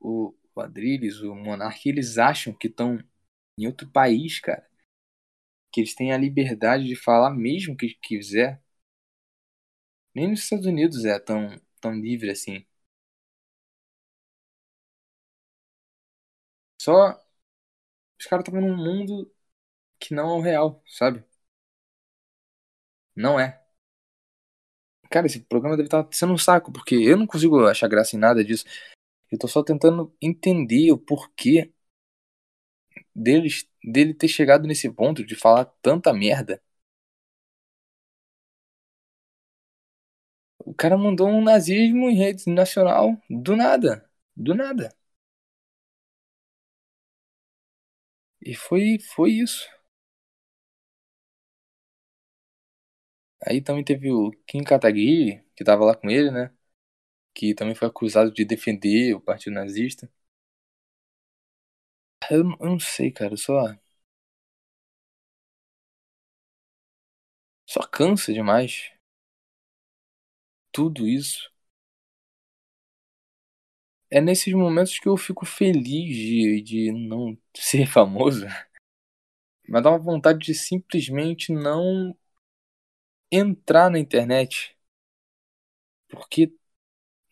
o, 0.00 0.34
o 0.56 0.60
Adrilles, 0.62 1.20
o 1.20 1.34
Monark, 1.36 1.88
eles 1.88 2.18
acham 2.18 2.52
que 2.54 2.66
estão 2.68 2.98
em 3.58 3.66
outro 3.66 3.88
país, 3.90 4.40
cara. 4.40 4.66
Que 5.70 5.80
eles 5.80 5.94
têm 5.94 6.12
a 6.12 6.18
liberdade 6.18 6.84
de 6.86 6.96
falar 6.96 7.30
mesmo 7.30 7.76
que 7.76 7.94
quiser. 8.02 8.60
Nem 10.14 10.26
nos 10.30 10.40
Estados 10.42 10.66
Unidos 10.66 11.04
é 11.04 11.16
tão, 11.20 11.60
tão 11.80 11.92
livre 11.94 12.28
assim. 12.30 12.66
Só 16.80 17.20
os 18.20 18.26
caras 18.26 18.44
estão 18.46 18.60
num 18.60 18.76
mundo 18.76 19.30
que 20.00 20.14
não 20.14 20.30
é 20.30 20.34
o 20.38 20.42
real, 20.42 20.82
sabe? 20.88 21.24
Não 23.16 23.38
é. 23.40 23.62
Cara, 25.10 25.26
esse 25.26 25.40
programa 25.40 25.76
deve 25.76 25.86
estar 25.86 26.06
sendo 26.10 26.32
um 26.32 26.38
saco, 26.38 26.72
porque 26.72 26.94
eu 26.96 27.16
não 27.16 27.26
consigo 27.26 27.64
achar 27.66 27.88
graça 27.88 28.16
em 28.16 28.18
nada 28.18 28.44
disso. 28.44 28.64
Eu 29.30 29.38
tô 29.38 29.48
só 29.48 29.62
tentando 29.62 30.14
entender 30.20 30.92
o 30.92 30.98
porquê 30.98 31.72
deles, 33.14 33.68
dele 33.82 34.14
ter 34.14 34.28
chegado 34.28 34.66
nesse 34.66 34.90
ponto 34.90 35.24
de 35.24 35.34
falar 35.34 35.64
tanta 35.82 36.12
merda. 36.12 36.60
O 40.58 40.74
cara 40.74 40.98
mandou 40.98 41.28
um 41.28 41.42
nazismo 41.42 42.10
em 42.10 42.16
rede 42.16 42.50
nacional 42.50 43.16
do 43.30 43.56
nada. 43.56 44.04
Do 44.36 44.54
nada. 44.54 44.94
E 48.40 48.54
foi, 48.54 48.98
foi 48.98 49.32
isso. 49.32 49.66
Aí 53.46 53.60
também 53.62 53.84
teve 53.84 54.10
o 54.12 54.30
Kim 54.46 54.62
Kataguiri, 54.64 55.42
que 55.56 55.64
tava 55.64 55.84
lá 55.84 55.94
com 55.94 56.10
ele, 56.10 56.30
né? 56.30 56.50
Que 57.36 57.54
também 57.54 57.76
foi 57.76 57.86
acusado 57.88 58.32
de 58.32 58.44
defender 58.44 59.14
o 59.14 59.20
partido 59.20 59.54
nazista. 59.54 60.10
Eu, 62.30 62.38
eu 62.60 62.66
não 62.70 62.78
sei, 62.80 63.10
cara, 63.10 63.36
só. 63.36 63.74
Só 67.64 67.82
cansa 67.86 68.32
demais. 68.32 68.90
Tudo 70.70 71.08
isso. 71.08 71.50
É 74.10 74.20
nesses 74.20 74.52
momentos 74.54 74.98
que 74.98 75.08
eu 75.08 75.16
fico 75.16 75.44
feliz 75.44 76.16
de, 76.16 76.62
de 76.62 76.92
não 76.92 77.36
ser 77.56 77.86
famoso. 77.86 78.46
Mas 79.68 79.80
dá 79.84 79.90
uma 79.90 79.98
vontade 80.00 80.40
de 80.40 80.52
simplesmente 80.54 81.52
não 81.52 82.16
entrar 83.30 83.88
na 83.90 83.98
internet. 84.00 84.76
Porque 86.08 86.52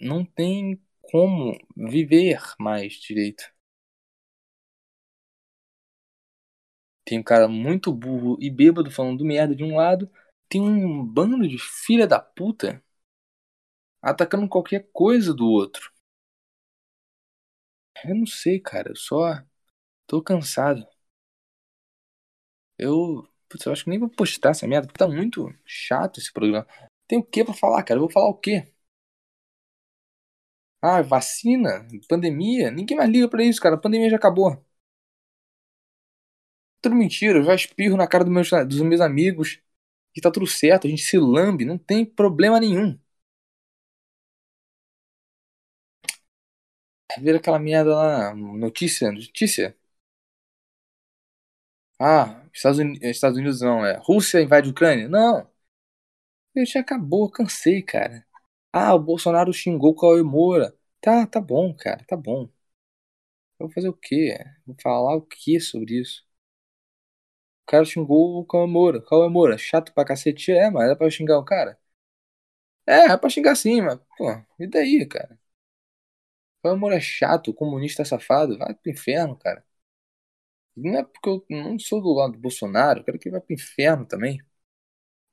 não 0.05 0.25
tem 0.25 0.81
como 1.03 1.57
viver 1.77 2.41
mais 2.61 2.95
direito. 2.95 3.45
Tem 7.05 7.19
um 7.19 7.23
cara 7.23 7.49
muito 7.49 7.93
burro 7.93 8.37
e 8.41 8.51
bêbado 8.51 8.91
falando 8.91 9.25
merda 9.25 9.55
de 9.55 9.65
um 9.65 9.77
lado. 9.77 10.11
Tem 10.49 10.61
um 10.61 11.05
bando 11.05 11.47
de 11.49 11.59
filha 11.59 12.07
da 12.07 12.19
puta 12.21 12.83
atacando 14.01 14.49
qualquer 14.49 14.89
coisa 14.93 15.35
do 15.35 15.49
outro. 15.49 15.91
Eu 18.05 18.15
não 18.15 18.27
sei, 18.27 18.61
cara. 18.61 18.91
Eu 18.91 18.97
só 18.97 19.43
tô 20.07 20.23
cansado. 20.23 20.87
Eu. 22.79 23.27
Putz, 23.49 23.67
eu 23.67 23.73
acho 23.73 23.85
que 23.85 23.91
nem 23.91 23.99
vou 23.99 24.09
postar 24.09 24.51
essa 24.51 24.67
merda, 24.67 24.87
porque 24.87 24.99
tá 24.99 25.09
muito 25.09 25.53
chato 25.65 26.19
esse 26.19 26.33
programa. 26.33 26.67
Tem 27.07 27.19
o 27.19 27.25
que 27.25 27.45
pra 27.45 27.55
falar, 27.55 27.83
cara? 27.85 27.99
Eu 27.99 28.03
vou 28.03 28.11
falar 28.11 28.29
o 28.29 28.35
quê? 28.35 28.73
Ah, 30.85 31.03
vacina? 31.03 31.87
Pandemia? 32.09 32.71
Ninguém 32.71 32.97
mais 32.97 33.11
liga 33.11 33.29
pra 33.29 33.43
isso, 33.43 33.61
cara. 33.61 33.75
A 33.77 33.79
pandemia 33.79 34.11
já 34.11 34.17
acabou. 34.17 34.63
Tudo 36.81 36.95
mentira. 36.95 37.39
Eu 37.39 37.45
já 37.45 37.55
espirro 37.55 37.97
na 37.97 38.07
cara 38.07 38.25
dos 38.25 38.33
meus, 38.33 38.51
dos 38.69 38.81
meus 38.81 39.01
amigos. 39.01 39.61
E 40.17 40.21
tá 40.21 40.31
tudo 40.31 40.47
certo. 40.47 40.87
A 40.87 40.91
gente 40.91 41.03
se 41.03 41.19
lambe. 41.19 41.65
Não 41.65 41.79
tem 41.79 42.05
problema 42.05 42.61
nenhum. 42.61 42.99
Vira 47.21 47.39
aquela 47.39 47.59
merda 47.59 47.95
lá. 47.97 48.35
Notícia. 48.35 49.11
Notícia. 49.13 49.77
Ah, 51.99 52.45
Estados 52.53 52.79
Unidos, 52.79 53.03
Estados 53.09 53.39
Unidos 53.39 53.61
não, 53.61 53.85
é. 53.85 53.97
Rússia 54.03 54.41
invade 54.43 54.69
a 54.69 54.71
Ucrânia? 54.73 55.09
Não. 55.09 55.49
Eu 56.53 56.67
já 56.67 56.81
acabou, 56.81 57.31
cansei, 57.31 57.81
cara. 57.81 58.27
Ah, 58.79 58.95
o 58.95 58.99
Bolsonaro 58.99 59.53
xingou 59.55 59.93
o 59.93 59.97
Cauê 59.97 60.23
Moura. 60.23 60.75
Tá, 61.01 61.27
tá 61.27 61.41
bom, 61.41 61.75
cara, 61.75 62.05
tá 62.07 62.15
bom. 62.17 62.49
Eu 63.59 63.67
vou 63.67 63.75
fazer 63.75 63.89
o 63.89 63.93
quê? 63.97 64.37
Vou 64.67 64.77
falar 64.81 65.17
o 65.17 65.23
que 65.23 65.59
sobre 65.61 66.01
isso? 66.01 66.25
O 67.63 67.67
cara 67.71 67.85
xingou 67.85 68.39
o 68.41 68.45
Cauê 68.47 68.67
Moura. 68.67 69.03
Cauê 69.03 69.29
Moura, 69.29 69.59
chato 69.59 69.93
pra 69.93 70.03
cacete. 70.07 70.51
É, 70.51 70.71
mas 70.71 70.91
é 70.91 70.95
pra 70.95 71.11
xingar 71.11 71.39
o 71.39 71.45
cara? 71.45 71.79
É, 72.87 73.13
é 73.13 73.17
pra 73.17 73.31
xingar 73.31 73.57
sim, 73.57 73.81
mas, 73.83 73.99
pô, 74.17 74.31
e 74.59 74.67
daí, 74.67 75.07
cara? 75.07 75.39
Cauê 76.65 76.75
Moura 76.77 76.97
é 76.97 77.01
chato, 77.01 77.55
comunista 77.55 78.05
safado. 78.05 78.59
Vai 78.59 78.75
pro 78.75 78.91
inferno, 78.91 79.37
cara. 79.37 79.65
Não 80.77 80.97
é 80.99 81.05
porque 81.05 81.29
eu 81.29 81.45
não 81.51 81.79
sou 81.79 82.01
do 82.03 82.13
lado 82.13 82.33
do 82.35 82.39
Bolsonaro, 82.41 83.01
eu 83.01 83.05
quero 83.05 83.19
que 83.19 83.29
ele 83.29 83.37
vá 83.37 83.41
pro 83.41 83.55
inferno 83.55 84.05
também. 84.07 84.41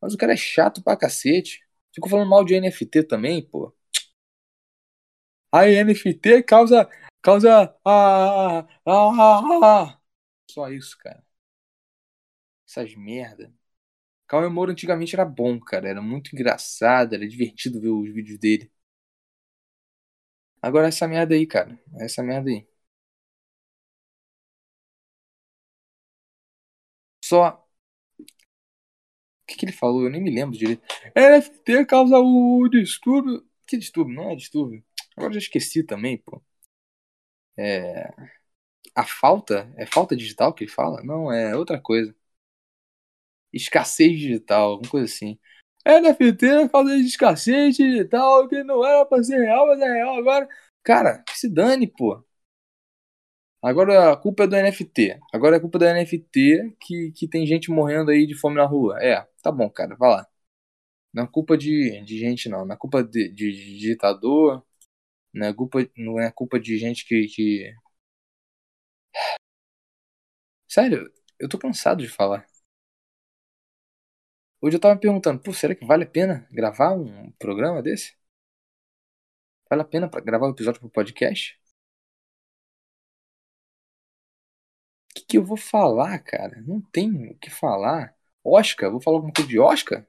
Mas 0.02 0.14
o 0.14 0.18
cara 0.18 0.34
é 0.34 0.38
chato 0.38 0.84
pra 0.84 0.98
cacete. 0.98 1.62
Ficou 1.94 2.10
falando 2.10 2.30
mal 2.30 2.44
de 2.46 2.56
NFT 2.56 3.04
também, 3.04 3.42
pô. 3.46 3.74
A 5.52 5.68
NFT 5.68 6.44
causa. 6.44 6.90
causa. 7.22 7.76
Ah, 7.86 8.60
ah, 8.86 8.86
ah, 8.86 9.60
ah. 9.64 10.02
Só 10.50 10.70
isso, 10.70 10.98
cara. 10.98 11.24
Essas 12.68 12.96
merda. 12.96 13.54
Cauê 14.28 14.50
Moura 14.50 14.72
antigamente 14.74 15.16
era 15.16 15.26
bom, 15.26 15.60
cara. 15.60 15.90
Era 15.90 16.02
muito 16.02 16.34
engraçado, 16.36 17.16
era 17.16 17.28
divertido 17.28 17.82
ver 17.82 17.90
os 17.90 18.14
vídeos 18.14 18.40
dele. 18.40 18.72
Agora 20.62 20.88
essa 20.88 21.08
merda 21.08 21.36
aí, 21.36 21.46
cara. 21.48 21.80
Essa 22.00 22.24
merda 22.24 22.50
aí. 22.50 22.68
Só 27.24 27.68
que, 29.52 29.58
que 29.58 29.66
ele 29.66 29.72
falou? 29.74 30.04
Eu 30.04 30.10
nem 30.10 30.22
me 30.22 30.32
lembro 30.32 30.58
direito. 30.58 30.82
NFT 31.16 31.86
causa 31.86 32.18
o 32.20 32.68
distúrbio. 32.70 33.46
Que 33.68 33.78
distúrbio? 33.78 34.16
Não 34.16 34.30
é 34.32 34.36
distúrbio. 34.36 34.84
Agora 35.16 35.34
já 35.34 35.40
esqueci 35.40 35.84
também, 35.84 36.18
pô. 36.18 36.42
É. 37.58 38.10
A 38.96 39.06
falta? 39.06 39.72
É 39.78 39.86
falta 39.86 40.16
digital 40.16 40.54
que 40.54 40.64
ele 40.66 40.72
fala? 40.72 41.04
Não, 41.04 41.32
é 41.32 41.56
outra 41.56 41.80
coisa. 41.82 42.16
Escassez 43.54 44.18
digital, 44.20 44.72
alguma 44.72 44.90
coisa 44.92 45.06
assim. 45.06 45.38
NFT 45.86 46.70
causa 46.70 46.96
de 46.96 47.06
escassez 47.06 47.76
digital, 47.76 48.48
que 48.48 48.64
não 48.64 48.86
era 48.86 49.06
pra 49.06 49.24
ser 49.24 49.40
real, 49.40 49.68
mas 49.68 49.82
é 49.82 49.94
real 49.94 50.16
agora. 50.18 50.48
Cara, 50.84 51.24
se 51.34 51.50
dane, 51.50 51.88
pô. 51.88 52.24
Agora 53.62 54.12
a 54.14 54.18
culpa 54.18 54.44
é 54.44 54.48
do 54.48 54.56
NFT. 54.56 55.20
Agora 55.34 55.56
é 55.58 55.60
culpa 55.60 55.78
do 55.80 55.86
NFT 55.86 56.76
que, 56.80 57.12
que 57.12 57.28
tem 57.28 57.46
gente 57.46 57.70
morrendo 57.72 58.12
aí 58.12 58.26
de 58.26 58.36
fome 58.36 58.56
na 58.56 58.66
rua. 58.66 58.98
É, 59.04 59.26
tá 59.44 59.52
bom, 59.52 59.70
cara, 59.70 59.96
vai 59.96 60.10
lá. 60.10 60.28
Não 61.14 61.24
é 61.26 61.28
culpa 61.28 61.58
de, 61.58 62.02
de 62.06 62.20
gente, 62.20 62.50
não. 62.50 62.66
Não 62.66 62.76
é 62.76 62.78
culpa 62.78 63.04
de, 63.04 63.30
de, 63.30 63.52
de 63.54 63.80
ditador. 63.80 64.64
Não 65.34 65.48
é 65.48 65.54
culpa, 65.54 65.80
não 65.98 66.20
é 66.22 66.32
culpa 66.32 66.60
de 66.60 66.78
gente 66.78 67.06
que, 67.08 67.28
que. 67.28 67.74
Sério, 70.68 71.12
eu 71.40 71.48
tô 71.50 71.58
cansado 71.60 72.02
de 72.02 72.10
falar. 72.10 72.46
Hoje 74.62 74.78
eu 74.78 74.80
tava 74.82 74.96
me 74.96 75.02
perguntando, 75.02 75.40
pô, 75.42 75.54
será 75.54 75.76
que 75.76 75.86
vale 75.86 76.04
a 76.04 76.08
pena 76.08 76.48
gravar 76.52 76.94
um 76.94 77.32
programa 77.34 77.82
desse? 77.82 78.16
Vale 79.70 79.82
a 79.82 79.86
pena 79.86 80.08
gravar 80.08 80.48
um 80.48 80.52
episódio 80.52 80.80
pro 80.82 80.90
podcast? 80.92 81.60
Que, 85.32 85.38
eu 85.38 85.44
vou 85.46 85.58
falar, 85.58 86.20
cara? 86.20 86.62
Não 86.68 86.82
tem 86.82 87.30
o 87.32 87.36
que 87.38 87.50
falar. 87.50 88.16
Oscar? 88.44 88.92
Vou 88.92 89.02
falar 89.02 89.18
alguma 89.18 89.34
coisa 89.34 89.50
de 89.50 89.60
Oscar? 89.60 90.06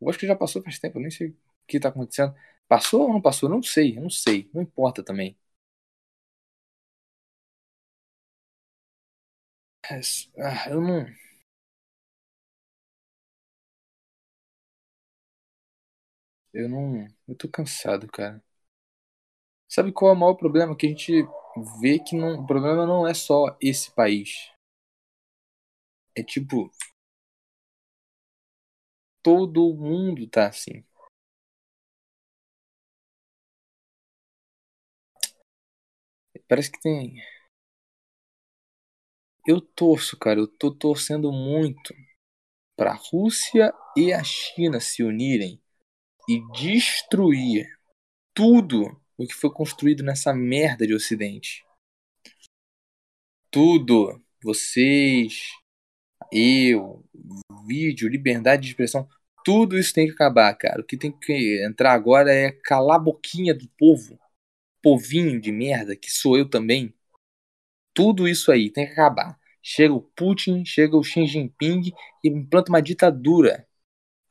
O 0.00 0.08
Oscar 0.10 0.28
já 0.28 0.36
passou 0.36 0.62
faz 0.62 0.78
tempo, 0.78 0.98
eu 0.98 1.02
nem 1.02 1.10
sei 1.10 1.28
o 1.28 1.36
que 1.66 1.80
tá 1.80 1.88
acontecendo. 1.88 2.34
Passou 2.68 3.02
ou 3.02 3.12
não 3.12 3.20
passou? 3.22 3.48
Não 3.48 3.62
sei, 3.62 3.94
não 3.96 4.10
sei. 4.10 4.50
Não 4.52 4.62
importa 4.62 5.02
também. 5.02 5.36
Ah, 10.38 10.66
eu 10.70 10.80
não. 10.80 11.06
Eu 16.52 16.66
não. 16.68 17.06
Eu 17.28 17.34
tô 17.36 17.46
cansado, 17.48 18.06
cara. 18.08 18.42
Sabe 19.68 19.90
qual 19.92 20.12
é 20.12 20.14
o 20.14 20.18
maior 20.18 20.34
problema? 20.34 20.76
Que 20.76 20.86
a 20.86 20.88
gente 20.90 21.26
vê 21.80 21.98
que 21.98 22.16
não, 22.16 22.40
o 22.40 22.46
problema 22.46 22.86
não 22.86 23.06
é 23.06 23.14
só 23.14 23.56
esse 23.60 23.90
país. 23.92 24.50
É 26.14 26.22
tipo. 26.22 26.70
Todo 29.20 29.74
mundo 29.74 30.28
tá 30.28 30.46
assim. 30.46 30.84
Parece 36.48 36.70
que 36.70 36.80
tem. 36.80 37.16
Eu 39.46 39.60
torço, 39.60 40.18
cara. 40.18 40.40
Eu 40.40 40.46
tô 40.48 40.70
torcendo 40.74 41.32
muito 41.32 41.94
pra 42.76 42.94
Rússia 42.94 43.74
e 43.96 44.12
a 44.12 44.24
China 44.24 44.80
se 44.80 45.02
unirem 45.04 45.60
e 46.28 46.40
destruir 46.52 47.66
tudo 48.34 49.00
o 49.24 49.28
que 49.28 49.34
foi 49.34 49.50
construído 49.50 50.02
nessa 50.02 50.32
merda 50.34 50.86
de 50.86 50.94
Ocidente. 50.94 51.64
Tudo. 53.50 54.20
Vocês, 54.42 55.50
eu, 56.32 57.04
vídeo, 57.66 58.08
liberdade 58.08 58.62
de 58.62 58.68
expressão, 58.68 59.08
tudo 59.44 59.78
isso 59.78 59.92
tem 59.94 60.06
que 60.06 60.12
acabar, 60.12 60.54
cara. 60.54 60.80
O 60.80 60.84
que 60.84 60.96
tem 60.96 61.12
que 61.12 61.64
entrar 61.64 61.92
agora 61.92 62.32
é 62.34 62.52
calar 62.52 62.96
a 62.96 62.98
boquinha 63.00 63.54
do 63.54 63.68
povo. 63.78 64.18
Povinho 64.82 65.40
de 65.40 65.52
merda, 65.52 65.96
que 65.96 66.10
sou 66.10 66.36
eu 66.36 66.48
também. 66.48 66.94
Tudo 67.94 68.28
isso 68.28 68.50
aí 68.52 68.70
tem 68.70 68.86
que 68.86 68.92
acabar. 68.92 69.38
Chega 69.62 69.94
o 69.94 70.02
Putin, 70.02 70.64
chega 70.64 70.96
o 70.96 71.04
Xi 71.04 71.26
Jinping 71.26 71.92
e 72.24 72.28
implanta 72.28 72.70
uma 72.72 72.82
ditadura. 72.82 73.66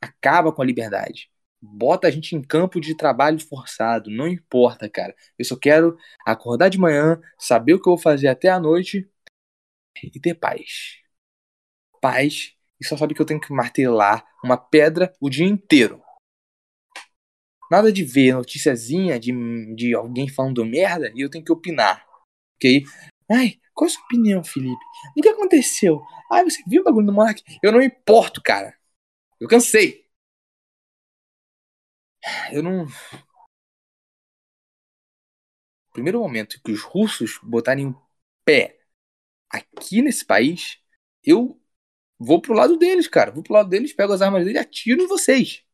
Acaba 0.00 0.52
com 0.52 0.62
a 0.62 0.64
liberdade. 0.64 1.30
Bota 1.64 2.08
a 2.08 2.10
gente 2.10 2.34
em 2.34 2.42
campo 2.42 2.80
de 2.80 2.96
trabalho 2.96 3.38
forçado, 3.38 4.10
não 4.10 4.26
importa, 4.26 4.88
cara. 4.88 5.14
Eu 5.38 5.44
só 5.44 5.56
quero 5.56 5.96
acordar 6.26 6.68
de 6.68 6.76
manhã, 6.76 7.20
saber 7.38 7.74
o 7.74 7.80
que 7.80 7.88
eu 7.88 7.94
vou 7.94 8.02
fazer 8.02 8.26
até 8.26 8.48
a 8.48 8.58
noite 8.58 9.08
e 10.02 10.18
ter 10.18 10.34
paz. 10.34 10.98
Paz 12.00 12.56
e 12.80 12.84
só 12.84 12.96
sabe 12.96 13.14
que 13.14 13.22
eu 13.22 13.26
tenho 13.26 13.40
que 13.40 13.52
martelar 13.52 14.26
uma 14.42 14.56
pedra 14.56 15.14
o 15.20 15.30
dia 15.30 15.46
inteiro. 15.46 16.02
Nada 17.70 17.92
de 17.92 18.02
ver 18.02 18.34
noticiazinha 18.34 19.20
de, 19.20 19.32
de 19.76 19.94
alguém 19.94 20.28
falando 20.28 20.64
merda 20.64 21.12
e 21.14 21.20
eu 21.20 21.30
tenho 21.30 21.44
que 21.44 21.52
opinar. 21.52 22.04
Ok? 22.56 22.82
Ai, 23.30 23.60
qual 23.72 23.88
é 23.88 23.90
a 23.90 23.94
sua 23.94 24.04
opinião, 24.04 24.42
Felipe? 24.42 24.84
O 25.16 25.22
que 25.22 25.28
aconteceu? 25.28 26.02
Ai, 26.30 26.42
você 26.42 26.60
viu 26.66 26.82
o 26.82 26.84
bagulho 26.84 27.06
do 27.06 27.12
Monark? 27.12 27.40
Eu 27.62 27.70
não 27.70 27.80
importo, 27.80 28.42
cara. 28.42 28.76
Eu 29.40 29.48
cansei 29.48 30.01
eu 32.52 32.62
não. 32.62 32.86
Primeiro 35.92 36.20
momento 36.20 36.60
que 36.62 36.72
os 36.72 36.82
russos 36.82 37.38
botarem 37.42 37.88
o 37.88 38.02
pé 38.44 38.80
aqui 39.50 40.02
nesse 40.02 40.24
país, 40.24 40.78
eu 41.24 41.60
vou 42.18 42.40
pro 42.40 42.54
lado 42.54 42.76
deles, 42.78 43.08
cara. 43.08 43.30
Vou 43.32 43.42
pro 43.42 43.54
lado 43.54 43.68
deles, 43.68 43.92
pego 43.92 44.12
as 44.12 44.22
armas 44.22 44.44
deles 44.44 44.56
e 44.56 44.64
atiro 44.64 45.02
em 45.02 45.06
vocês. 45.06 45.64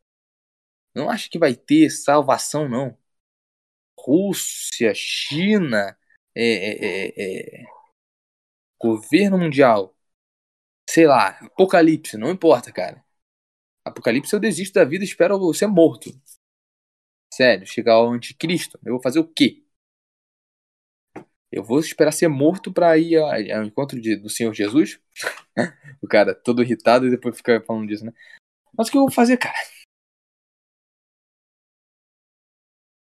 Não 0.94 1.08
acho 1.11 1.30
que 1.30 1.38
vai 1.38 1.54
ter 1.54 1.90
salvação, 1.90 2.68
não. 2.68 2.98
Rússia, 3.98 4.92
China, 4.94 5.96
é, 6.34 6.44
é, 6.44 7.08
é, 7.08 7.62
é 7.62 7.66
governo 8.80 9.38
mundial, 9.38 9.96
sei 10.88 11.06
lá, 11.06 11.30
apocalipse, 11.40 12.16
não 12.16 12.30
importa, 12.30 12.72
cara. 12.72 13.04
Apocalipse 13.84 14.32
eu 14.34 14.40
desisto 14.40 14.74
da 14.74 14.84
vida 14.84 15.04
e 15.04 15.08
espero 15.08 15.52
ser 15.54 15.66
morto. 15.68 16.11
Sério, 17.32 17.66
chegar 17.66 17.94
ao 17.94 18.10
anticristo, 18.12 18.78
eu 18.84 18.92
vou 18.92 19.02
fazer 19.02 19.18
o 19.20 19.26
quê? 19.26 19.62
Eu 21.50 21.64
vou 21.64 21.80
esperar 21.80 22.12
ser 22.12 22.28
morto 22.28 22.72
para 22.72 22.96
ir 22.98 23.16
ao 23.16 23.64
encontro 23.64 24.00
de, 24.00 24.16
do 24.16 24.28
Senhor 24.28 24.52
Jesus? 24.52 25.00
o 26.02 26.06
cara 26.06 26.34
todo 26.34 26.62
irritado 26.62 27.06
e 27.06 27.10
depois 27.10 27.36
fica 27.36 27.62
falando 27.66 27.88
disso, 27.88 28.04
né? 28.04 28.12
Mas 28.76 28.88
o 28.88 28.92
que 28.92 28.98
eu 28.98 29.02
vou 29.02 29.12
fazer, 29.12 29.38
cara? 29.38 29.56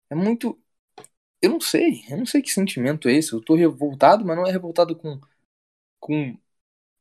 É 0.10 0.16
muito. 0.16 0.62
Eu 1.42 1.52
não 1.52 1.62
sei. 1.62 2.04
Eu 2.10 2.18
não 2.18 2.28
sei 2.28 2.42
que 2.44 2.52
sentimento 2.52 3.10
é 3.10 3.14
esse. 3.14 3.34
Eu 3.34 3.42
tô 3.44 3.56
revoltado, 3.56 4.26
mas 4.26 4.38
não 4.38 4.48
é 4.48 4.52
revoltado 4.52 4.96
com. 4.98 5.22
com. 6.00 6.40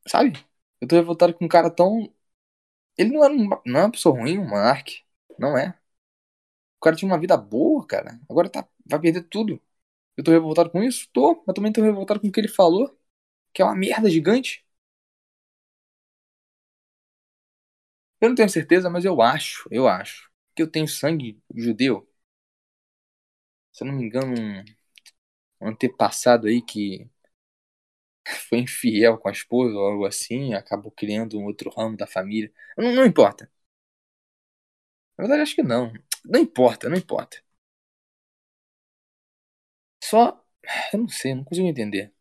Sabe? 0.09 0.35
Eu 0.81 0.89
tô 0.89 0.97
revoltado 0.97 1.35
com 1.35 1.47
um 1.47 1.49
cara 1.49 1.71
tão. 1.71 2.13
Ele 2.99 3.13
não 3.13 3.25
é, 3.25 3.31
um, 3.31 3.49
não 3.67 3.81
é 3.81 3.85
uma 3.85 3.93
pessoa 3.93 4.19
ruim, 4.21 4.39
um 4.39 4.49
monarque. 4.49 5.05
Não 5.39 5.59
é. 5.59 5.80
O 6.81 6.83
cara 6.83 6.97
tinha 6.97 7.11
uma 7.11 7.21
vida 7.21 7.37
boa, 7.37 7.87
cara. 7.87 8.21
Agora 8.31 8.49
tá, 8.51 8.67
vai 8.87 9.01
perder 9.01 9.25
tudo. 9.25 9.61
Eu 10.17 10.25
tô 10.25 10.31
revoltado 10.33 10.71
com 10.71 10.83
isso? 10.83 11.09
Tô, 11.13 11.43
mas 11.47 11.55
também 11.55 11.73
tô 11.73 11.83
revoltado 11.83 12.21
com 12.21 12.29
o 12.29 12.33
que 12.33 12.41
ele 12.41 12.49
falou, 12.49 12.97
que 13.55 13.63
é 13.63 13.67
uma 13.67 13.77
merda 13.77 14.11
gigante. 14.11 14.67
Eu 18.21 18.29
não 18.29 18.35
tenho 18.37 18.49
certeza, 18.49 18.89
mas 18.91 19.05
eu 19.05 19.21
acho, 19.23 19.69
eu 19.71 19.87
acho, 19.89 20.31
que 20.55 20.63
eu 20.63 20.71
tenho 20.71 20.89
sangue 20.89 21.41
judeu. 21.55 22.07
Se 23.73 23.83
eu 23.85 23.89
não 23.89 23.95
me 23.95 24.05
engano, 24.05 24.33
um, 24.41 24.65
antepassado 25.69 26.47
aí 26.49 26.61
que 26.63 27.09
foi 28.49 28.59
infiel 28.61 29.19
com 29.19 29.29
a 29.29 29.33
esposa 29.33 29.75
ou 29.77 29.87
algo 29.87 30.07
assim, 30.07 30.55
acabou 30.55 30.91
criando 30.93 31.39
um 31.39 31.45
outro 31.45 31.71
ramo 31.71 31.97
da 31.97 32.07
família. 32.07 32.53
Não, 32.77 32.93
não 32.95 33.05
importa. 33.07 33.51
Na 35.17 35.23
verdade, 35.25 35.43
acho 35.43 35.55
que 35.55 35.63
não. 35.63 35.93
Não 36.25 36.41
importa, 36.41 36.89
não 36.89 36.97
importa. 36.97 37.39
Só. 40.03 40.45
Eu 40.93 40.99
não 41.01 41.09
sei, 41.09 41.35
não 41.35 41.45
consigo 41.45 41.67
entender. 41.69 42.13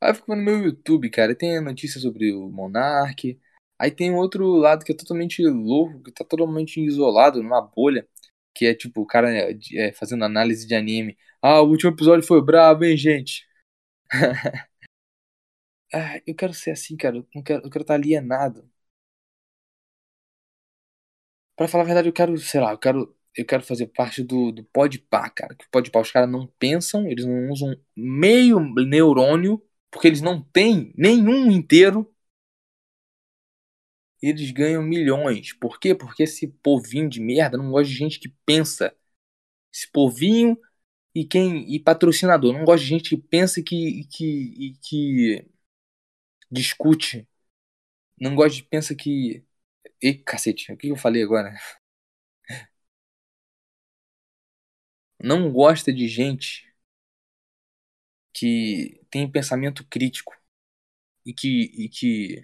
Aí 0.00 0.10
eu 0.10 0.14
fico 0.14 0.34
no 0.34 0.42
meu 0.42 0.58
YouTube, 0.64 1.08
cara. 1.10 1.34
Tem 1.34 1.60
notícia 1.60 2.00
sobre 2.00 2.32
o 2.32 2.48
Monark. 2.50 3.38
Aí 3.78 3.90
tem 3.90 4.14
outro 4.14 4.46
lado 4.56 4.84
que 4.84 4.92
é 4.92 4.96
totalmente 4.96 5.44
louco, 5.46 6.02
que 6.02 6.12
tá 6.12 6.24
totalmente 6.24 6.80
isolado, 6.80 7.42
numa 7.42 7.60
bolha. 7.62 8.06
Que 8.54 8.66
é 8.66 8.74
tipo 8.74 9.02
o 9.02 9.06
cara 9.06 9.30
é, 9.34 9.58
é, 9.76 9.92
fazendo 9.92 10.24
análise 10.24 10.66
de 10.66 10.74
anime. 10.74 11.16
Ah, 11.40 11.62
o 11.62 11.68
último 11.68 11.92
episódio 11.92 12.26
foi 12.26 12.42
brabo, 12.44 12.84
hein, 12.84 12.96
gente? 12.96 13.46
ah, 15.92 16.20
eu 16.26 16.34
quero 16.34 16.54
ser 16.54 16.70
assim, 16.72 16.96
cara. 16.96 17.16
Eu, 17.16 17.42
quero, 17.42 17.66
estar 17.66 17.94
alienado. 17.94 18.68
Pra 21.62 21.68
falar 21.68 21.84
a 21.84 21.86
verdade, 21.86 22.08
eu 22.08 22.12
quero, 22.12 22.36
sei 22.38 22.60
lá, 22.60 22.72
eu 22.72 22.78
quero, 22.78 23.16
eu 23.36 23.46
quero 23.46 23.62
fazer 23.62 23.86
parte 23.88 24.22
do, 24.22 24.50
do 24.52 24.64
Podpah, 24.64 25.30
cara. 25.30 25.54
Que 25.54 25.64
Podpah, 25.70 26.00
os 26.00 26.10
caras 26.10 26.30
não 26.30 26.46
pensam, 26.58 27.06
eles 27.08 27.24
não 27.24 27.50
usam 27.50 27.76
meio 27.96 28.60
neurônio, 28.74 29.62
porque 29.90 30.08
eles 30.08 30.20
não 30.20 30.42
têm 30.42 30.92
nenhum 30.96 31.50
inteiro. 31.50 32.12
eles 34.22 34.50
ganham 34.52 34.82
milhões. 34.82 35.52
Por 35.54 35.78
quê? 35.80 35.94
Porque 35.94 36.22
esse 36.24 36.48
povinho 36.48 37.08
de 37.08 37.20
merda 37.20 37.58
não 37.58 37.70
gosta 37.70 37.88
de 37.88 37.94
gente 37.96 38.20
que 38.20 38.28
pensa. 38.46 38.94
Esse 39.74 39.90
povinho 39.92 40.58
e 41.14 41.24
quem 41.26 41.72
e 41.74 41.80
patrocinador 41.80 42.52
não 42.54 42.64
gosta 42.64 42.82
de 42.84 42.88
gente 42.90 43.10
que 43.10 43.18
pensa 43.18 43.60
e 43.60 43.64
que, 43.64 44.04
que, 44.12 44.78
que 44.82 45.46
discute. 46.50 47.26
Não 48.20 48.34
gosta 48.34 48.56
de 48.56 48.64
pensa 48.64 48.94
que. 48.94 49.44
E 50.02 50.14
cacete, 50.14 50.72
o 50.72 50.76
que 50.76 50.88
eu 50.88 50.96
falei 50.96 51.22
agora? 51.22 51.54
Não 55.18 55.50
gosta 55.50 55.90
de 55.90 56.06
gente 56.06 56.70
que 58.32 59.00
tem 59.10 59.30
pensamento 59.30 59.84
crítico 59.88 60.34
e 61.26 61.34
que, 61.34 61.48
e 61.76 61.90
que 61.90 62.42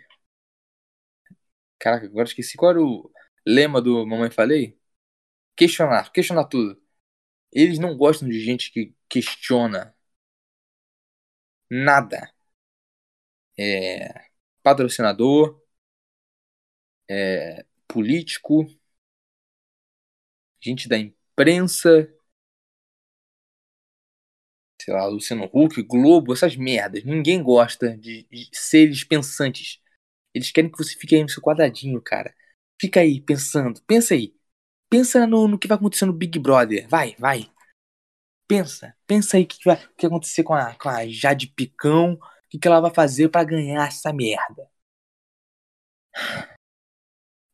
Caraca, 1.78 2.06
agora 2.06 2.26
esqueci 2.28 2.56
qual 2.56 2.70
era 2.72 2.82
o 2.82 3.10
lema 3.46 3.80
do 3.80 4.04
Mamãe 4.06 4.30
Falei? 4.30 4.78
Questionar, 5.56 6.12
questionar 6.12 6.46
tudo. 6.46 6.80
Eles 7.52 7.78
não 7.80 7.96
gostam 7.96 8.28
de 8.28 8.40
gente 8.40 8.72
que 8.72 8.94
questiona 9.08 9.94
nada. 11.70 12.32
É, 13.58 14.26
patrocinador, 14.62 15.60
é, 17.08 17.64
político, 17.86 18.66
gente 20.60 20.88
da 20.88 20.98
imprensa, 20.98 22.08
sei 24.80 24.94
lá, 24.94 25.06
Luciano 25.06 25.50
Huck, 25.52 25.82
Globo, 25.82 26.32
essas 26.32 26.56
merdas. 26.56 27.04
Ninguém 27.04 27.42
gosta 27.42 27.96
de, 27.96 28.24
de 28.30 28.48
seres 28.52 29.04
pensantes. 29.04 29.80
Eles 30.34 30.50
querem 30.50 30.70
que 30.70 30.78
você 30.78 30.94
fique 30.96 31.14
aí 31.14 31.22
no 31.22 31.28
seu 31.28 31.42
quadradinho, 31.42 32.00
cara. 32.02 32.34
Fica 32.80 33.00
aí 33.00 33.20
pensando. 33.20 33.82
Pensa 33.86 34.14
aí. 34.14 34.34
Pensa 34.90 35.26
no, 35.26 35.48
no 35.48 35.58
que 35.58 35.68
vai 35.68 35.76
acontecer 35.76 36.06
no 36.06 36.12
Big 36.12 36.38
Brother. 36.38 36.88
Vai, 36.88 37.14
vai. 37.18 37.50
Pensa. 38.46 38.96
Pensa 39.06 39.36
aí 39.36 39.44
o 39.44 39.46
que, 39.46 39.58
que 39.58 39.64
vai, 39.64 39.88
que 39.96 40.06
acontecer 40.06 40.42
com 40.42 40.54
a, 40.54 40.74
com 40.74 40.88
a 40.88 41.06
Jade 41.08 41.48
Picão. 41.48 42.14
O 42.14 42.48
que, 42.48 42.58
que 42.58 42.68
ela 42.68 42.80
vai 42.80 42.92
fazer 42.94 43.28
para 43.28 43.44
ganhar 43.44 43.86
essa 43.86 44.12
merda. 44.12 44.70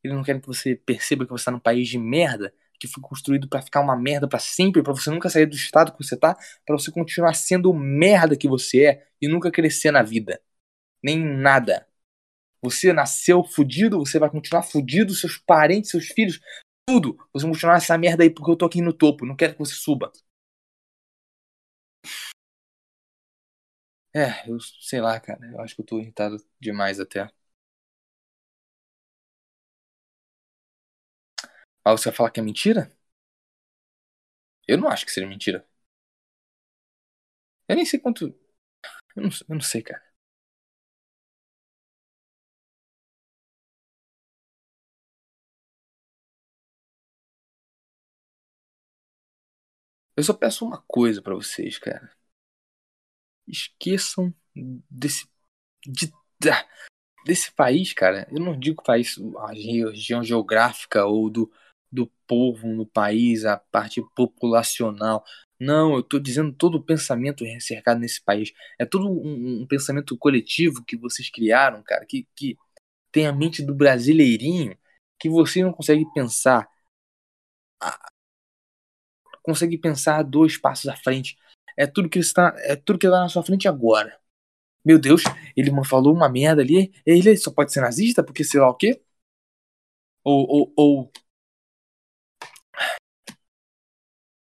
Eles 0.05 0.17
não 0.17 0.23
querem 0.23 0.41
que 0.41 0.47
você 0.47 0.77
perceba 0.77 1.25
que 1.25 1.33
você 1.33 1.47
tá 1.47 1.51
num 1.51 1.59
país 1.59 1.89
de 1.89 1.99
merda 1.99 2.55
que 2.79 2.89
foi 2.89 3.03
construído 3.03 3.49
para 3.49 3.63
ficar 3.63 3.81
uma 3.81 3.97
merda 3.97 4.29
para 4.29 4.39
sempre, 4.39 4.83
para 4.83 4.93
você 4.93 5.11
nunca 5.11 5.31
sair 5.31 5.47
do 5.47 5.57
estado 5.57 5.93
que 5.93 6.05
você 6.05 6.17
tá, 6.17 6.37
para 6.67 6.77
você 6.77 6.91
continuar 6.93 7.35
sendo 7.35 7.71
o 7.71 7.75
merda 7.75 8.37
que 8.37 8.49
você 8.49 8.85
é 8.85 9.09
e 9.21 9.29
nunca 9.29 9.51
crescer 9.51 9.91
na 9.91 10.03
vida. 10.03 10.41
Nem 11.03 11.19
nada. 11.19 11.87
Você 12.63 12.93
nasceu 12.93 13.45
fudido, 13.45 13.99
você 13.99 14.19
vai 14.19 14.31
continuar 14.31 14.63
fudido, 14.63 15.15
seus 15.15 15.39
parentes, 15.39 15.91
seus 15.91 16.09
filhos, 16.09 16.41
tudo. 16.89 17.17
Você 17.33 17.45
vai 17.45 17.53
continuar 17.53 17.77
essa 17.77 17.99
merda 17.99 18.23
aí 18.25 18.31
porque 18.31 18.51
eu 18.51 18.57
tô 18.57 18.67
aqui 18.67 18.81
no 18.83 18.93
topo. 18.93 19.27
Não 19.27 19.37
quero 19.37 19.55
que 19.55 19.59
você 19.59 19.75
suba. 19.75 20.13
É, 24.15 24.49
eu 24.49 24.59
sei 24.61 25.01
lá, 25.01 25.19
cara. 25.21 25.45
Eu 25.53 25.61
acho 25.61 25.75
que 25.75 25.83
eu 25.83 25.87
tô 25.87 25.99
irritado 26.01 26.37
demais 26.61 27.01
até. 27.01 27.29
Mas 31.85 32.01
você 32.01 32.11
vai 32.11 32.17
falar 32.17 32.31
que 32.31 32.41
é 32.41 32.43
mentira? 32.43 32.93
Eu 34.69 34.77
não 34.79 34.89
acho 34.89 35.07
que 35.07 35.13
seja 35.13 35.27
mentira. 35.27 35.67
Eu 37.69 37.77
nem 37.77 37.85
sei 37.85 37.99
quanto. 38.01 38.27
Eu 39.17 39.23
não, 39.25 39.31
eu 39.49 39.57
não 39.57 39.63
sei, 39.63 39.83
cara. 39.83 40.03
Eu 50.17 50.25
só 50.25 50.33
peço 50.35 50.65
uma 50.65 50.83
coisa 50.89 51.23
para 51.23 51.35
vocês, 51.37 51.79
cara. 51.79 52.11
Esqueçam 53.47 54.35
desse. 54.91 55.27
De, 55.87 56.13
desse 57.25 57.53
país, 57.53 57.93
cara. 57.93 58.27
Eu 58.31 58.41
não 58.41 58.59
digo 58.59 58.83
país, 58.83 59.17
a 59.39 59.53
região 59.53 60.23
geográfica 60.23 61.05
ou 61.07 61.31
do, 61.31 61.51
do 61.95 62.11
povo 62.27 62.67
no 62.69 62.87
país, 62.87 63.45
a 63.45 63.57
parte 63.57 64.03
populacional. 64.17 65.25
Não, 65.59 65.97
eu 65.97 66.03
tô 66.03 66.19
dizendo 66.19 66.53
todo 66.53 66.77
o 66.77 66.83
pensamento 66.85 67.45
cercado 67.61 68.01
nesse 68.01 68.23
país. 68.23 68.53
É 68.79 68.85
todo 68.85 69.09
um, 69.09 69.63
um 69.63 69.67
pensamento 69.67 70.17
coletivo 70.19 70.85
que 70.85 70.97
vocês 70.97 71.31
criaram, 71.31 71.83
cara, 71.83 72.05
que, 72.07 72.29
que 72.37 72.57
tem 73.13 73.27
a 73.27 73.33
mente 73.33 73.63
do 73.63 73.75
brasileirinho, 73.75 74.77
que 75.19 75.29
você 75.29 75.63
não 75.63 75.73
consegue 75.73 76.05
pensar 76.15 76.69
consegue 79.43 79.79
pensar 79.79 80.23
dois 80.23 80.57
passos 80.57 80.89
à 80.89 80.97
frente. 80.97 81.37
É 81.77 81.87
tudo 81.87 82.09
que 82.09 82.19
está, 82.19 82.55
é 82.61 82.77
tudo 82.77 82.99
que 82.99 83.07
está 83.07 83.21
na 83.21 83.29
sua 83.29 83.43
frente 83.45 83.69
agora. 83.69 84.19
Meu 84.85 84.99
Deus, 84.99 85.23
ele 85.57 85.71
falou 85.85 86.15
uma 86.15 86.29
merda 86.29 86.63
ali. 86.63 86.93
Ele 87.07 87.37
só 87.37 87.53
pode 87.53 87.73
ser 87.73 87.81
nazista 87.81 88.25
porque 88.25 88.45
sei 88.45 88.61
lá 88.61 88.69
o 88.71 88.75
quê? 88.77 89.03
Ou, 90.23 90.47
ou, 90.49 90.73
ou... 90.77 91.13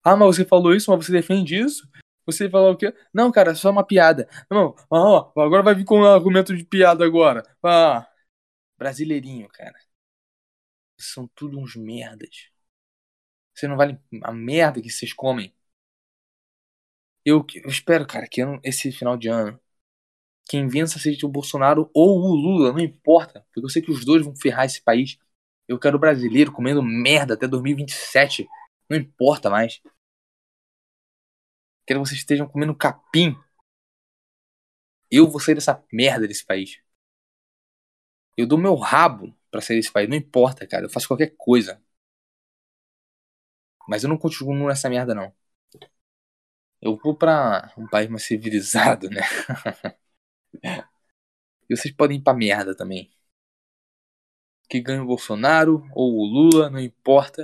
Ah, 0.03 0.15
mas 0.15 0.35
você 0.35 0.45
falou 0.45 0.73
isso, 0.75 0.91
mas 0.91 1.05
você 1.05 1.11
defende 1.11 1.55
isso? 1.59 1.87
Você 2.25 2.49
falou 2.49 2.73
o 2.73 2.77
quê? 2.77 2.93
Não, 3.13 3.31
cara, 3.31 3.55
só 3.55 3.69
uma 3.71 3.85
piada. 3.85 4.27
Não, 4.49 4.75
ó, 4.89 5.31
agora 5.41 5.63
vai 5.63 5.75
vir 5.75 5.85
com 5.85 5.99
um 5.99 6.05
argumento 6.05 6.55
de 6.55 6.63
piada 6.65 7.05
agora. 7.05 7.43
Ah, 7.63 8.07
brasileirinho, 8.77 9.47
cara. 9.49 9.75
São 10.97 11.27
tudo 11.35 11.59
uns 11.59 11.75
merdas. 11.75 12.49
Você 13.53 13.65
não 13.67 13.77
vale 13.77 13.97
a 14.23 14.31
merda 14.33 14.81
que 14.81 14.89
vocês 14.89 15.13
comem. 15.13 15.53
Eu, 17.25 17.45
eu 17.55 17.69
espero, 17.69 18.05
cara, 18.07 18.27
que 18.27 18.41
esse 18.63 18.91
final 18.91 19.15
de 19.17 19.27
ano 19.27 19.59
quem 20.49 20.67
vença 20.67 20.99
seja 20.99 21.25
o 21.25 21.29
Bolsonaro 21.29 21.89
ou 21.93 22.19
o 22.19 22.35
Lula, 22.35 22.73
não 22.73 22.79
importa, 22.79 23.45
porque 23.53 23.65
eu 23.65 23.69
sei 23.69 23.81
que 23.81 23.91
os 23.91 24.03
dois 24.03 24.23
vão 24.25 24.35
ferrar 24.35 24.65
esse 24.65 24.81
país. 24.81 25.17
Eu 25.67 25.79
quero 25.79 25.97
brasileiro 25.99 26.51
comendo 26.51 26.83
merda 26.83 27.35
até 27.35 27.47
2027, 27.47 28.47
não 28.91 28.97
importa 28.97 29.49
mais. 29.49 29.82
Quero 31.86 32.01
que 32.01 32.10
vocês 32.10 32.19
estejam 32.19 32.47
comendo 32.47 32.75
capim. 32.75 33.36
Eu 35.10 35.30
vou 35.30 35.39
sair 35.39 35.56
dessa 35.56 35.84
merda 35.91 36.27
desse 36.27 36.45
país. 36.45 36.82
Eu 38.38 38.47
dou 38.47 38.58
meu 38.58 38.75
rabo 38.75 39.36
para 39.49 39.62
sair 39.62 39.77
desse 39.77 39.91
país, 39.91 40.10
não 40.10 40.15
importa, 40.15 40.67
cara. 40.67 40.86
Eu 40.86 40.89
faço 40.89 41.08
qualquer 41.08 41.36
coisa. 41.38 41.82
Mas 43.88 44.04
eu 44.04 44.10
não 44.10 44.17
continuo 44.17 44.67
nessa 44.67 44.89
merda, 44.89 45.13
não. 45.13 45.34
Eu 46.82 46.97
vou 46.97 47.15
pra 47.15 47.71
um 47.77 47.88
país 47.88 48.10
mais 48.10 48.23
civilizado, 48.23 49.10
né? 49.10 49.21
e 51.69 51.75
vocês 51.75 51.93
podem 51.93 52.17
ir 52.17 52.23
pra 52.23 52.34
merda 52.34 52.75
também. 52.75 53.12
Que 54.69 54.80
ganha 54.82 55.04
o 55.04 55.06
Bolsonaro 55.06 55.88
ou 55.93 56.17
o 56.17 56.25
Lula, 56.25 56.69
não 56.69 56.80
importa. 56.80 57.43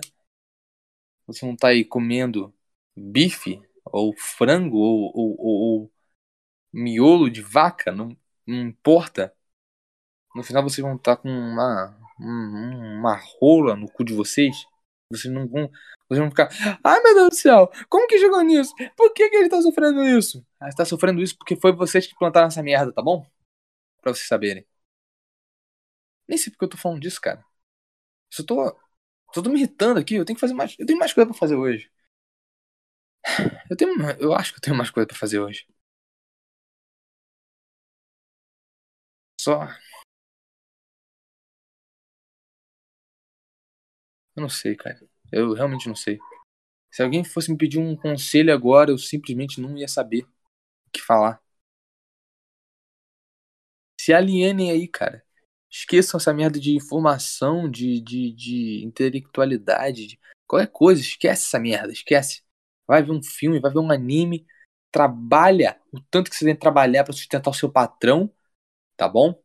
Você 1.28 1.46
não 1.46 1.56
tá 1.56 1.70
aí 1.70 1.84
comendo 1.86 2.54
bife, 2.96 3.62
ou 3.86 4.14
frango, 4.18 4.78
ou, 4.78 5.12
ou, 5.16 5.36
ou, 5.40 5.82
ou 5.82 5.92
miolo 6.74 7.30
de 7.30 7.42
vaca, 7.42 7.92
não, 7.92 8.18
não 8.46 8.62
importa. 8.68 9.36
No 10.36 10.44
final 10.44 10.64
vocês 10.64 10.86
vão 10.86 10.96
estar 10.96 11.18
tá 11.18 11.22
com 11.22 11.30
uma, 11.30 11.98
uma 12.20 13.16
rola 13.16 13.76
no 13.76 13.92
cu 13.92 14.04
de 14.04 14.14
vocês. 14.14 14.66
Vocês 15.10 15.34
não 15.34 15.48
vão 15.48 15.72
vocês 16.10 16.20
vão 16.20 16.30
ficar, 16.30 16.50
ai 16.84 17.02
meu 17.02 17.14
Deus 17.16 17.30
do 17.30 17.36
céu, 17.36 17.70
como 17.90 18.08
que 18.08 18.18
chegou 18.18 18.42
nisso? 18.42 18.74
Por 18.96 19.14
que, 19.14 19.30
que 19.30 19.36
ele 19.36 19.50
tá 19.50 19.62
sofrendo 19.62 20.04
isso? 20.06 20.46
Ah, 20.60 20.70
tá 20.74 20.86
sofrendo 20.86 21.22
isso 21.22 21.38
porque 21.38 21.56
foi 21.58 21.74
vocês 21.74 22.08
que 22.08 22.16
plantaram 22.16 22.48
essa 22.48 22.64
merda, 22.64 22.94
tá 22.94 23.02
bom? 23.02 23.26
Pra 24.02 24.14
vocês 24.14 24.28
saberem. 24.28 24.66
Nem 26.28 26.38
sei 26.38 26.52
porque 26.52 26.66
eu 26.66 26.70
tô 26.70 26.78
falando 26.78 27.02
disso, 27.02 27.20
cara. 27.22 27.44
Só 28.32 28.44
tô. 28.44 28.76
Tô 29.34 29.42
me 29.44 29.58
irritando 29.60 30.00
aqui, 30.00 30.16
eu 30.16 30.26
tenho 30.26 30.36
que 30.36 30.42
fazer 30.42 30.54
mais. 30.54 30.76
Eu 30.80 30.86
tenho 30.86 31.00
mais 31.00 31.14
coisa 31.14 31.30
pra 31.30 31.38
fazer 31.38 31.56
hoje. 31.56 31.90
Eu 33.70 33.76
tenho. 33.78 33.92
Eu 34.20 34.34
acho 34.34 34.52
que 34.54 34.58
eu 34.58 34.62
tenho 34.62 34.76
mais 34.76 34.90
coisa 34.90 35.08
pra 35.08 35.16
fazer 35.18 35.40
hoje. 35.40 35.66
Só. 39.40 39.68
Eu 44.36 44.42
não 44.42 44.50
sei, 44.50 44.76
cara. 44.76 45.00
Eu 45.32 45.54
realmente 45.54 45.88
não 45.88 45.96
sei. 45.96 46.20
Se 46.92 47.04
alguém 47.04 47.24
fosse 47.26 47.52
me 47.52 47.58
pedir 47.58 47.80
um 47.80 47.96
conselho 47.96 48.54
agora, 48.54 48.92
eu 48.92 49.00
simplesmente 49.00 49.62
não 49.62 49.78
ia 49.78 49.88
saber 49.90 50.24
o 50.24 50.92
que 50.94 51.02
falar. 51.02 51.42
Se 54.00 54.12
alienem 54.14 54.72
aí, 54.72 54.88
cara. 54.88 55.24
Esqueçam 55.70 56.18
essa 56.18 56.34
merda 56.34 56.60
de 56.60 56.76
informação, 56.76 57.70
de, 57.70 58.00
de, 58.02 58.32
de 58.34 58.86
intelectualidade, 58.86 60.08
de 60.08 60.20
qualquer 60.48 60.68
coisa. 60.72 61.02
Esquece 61.02 61.46
essa 61.48 61.60
merda, 61.60 61.92
esquece. 61.92 62.44
Vai 62.88 63.04
ver 63.04 63.12
um 63.12 63.22
filme, 63.24 63.60
vai 63.60 63.72
ver 63.72 63.80
um 63.80 63.92
anime. 63.92 64.46
Trabalha 64.92 65.80
o 65.92 66.00
tanto 66.02 66.30
que 66.32 66.38
você 66.38 66.46
tem 66.46 66.56
que 66.56 66.62
trabalhar 66.62 67.04
para 67.04 67.14
sustentar 67.14 67.50
o 67.52 67.54
seu 67.54 67.72
patrão, 67.72 68.34
tá 68.98 69.08
bom? 69.10 69.42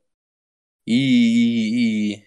E, 0.86 2.16
e, 2.16 2.26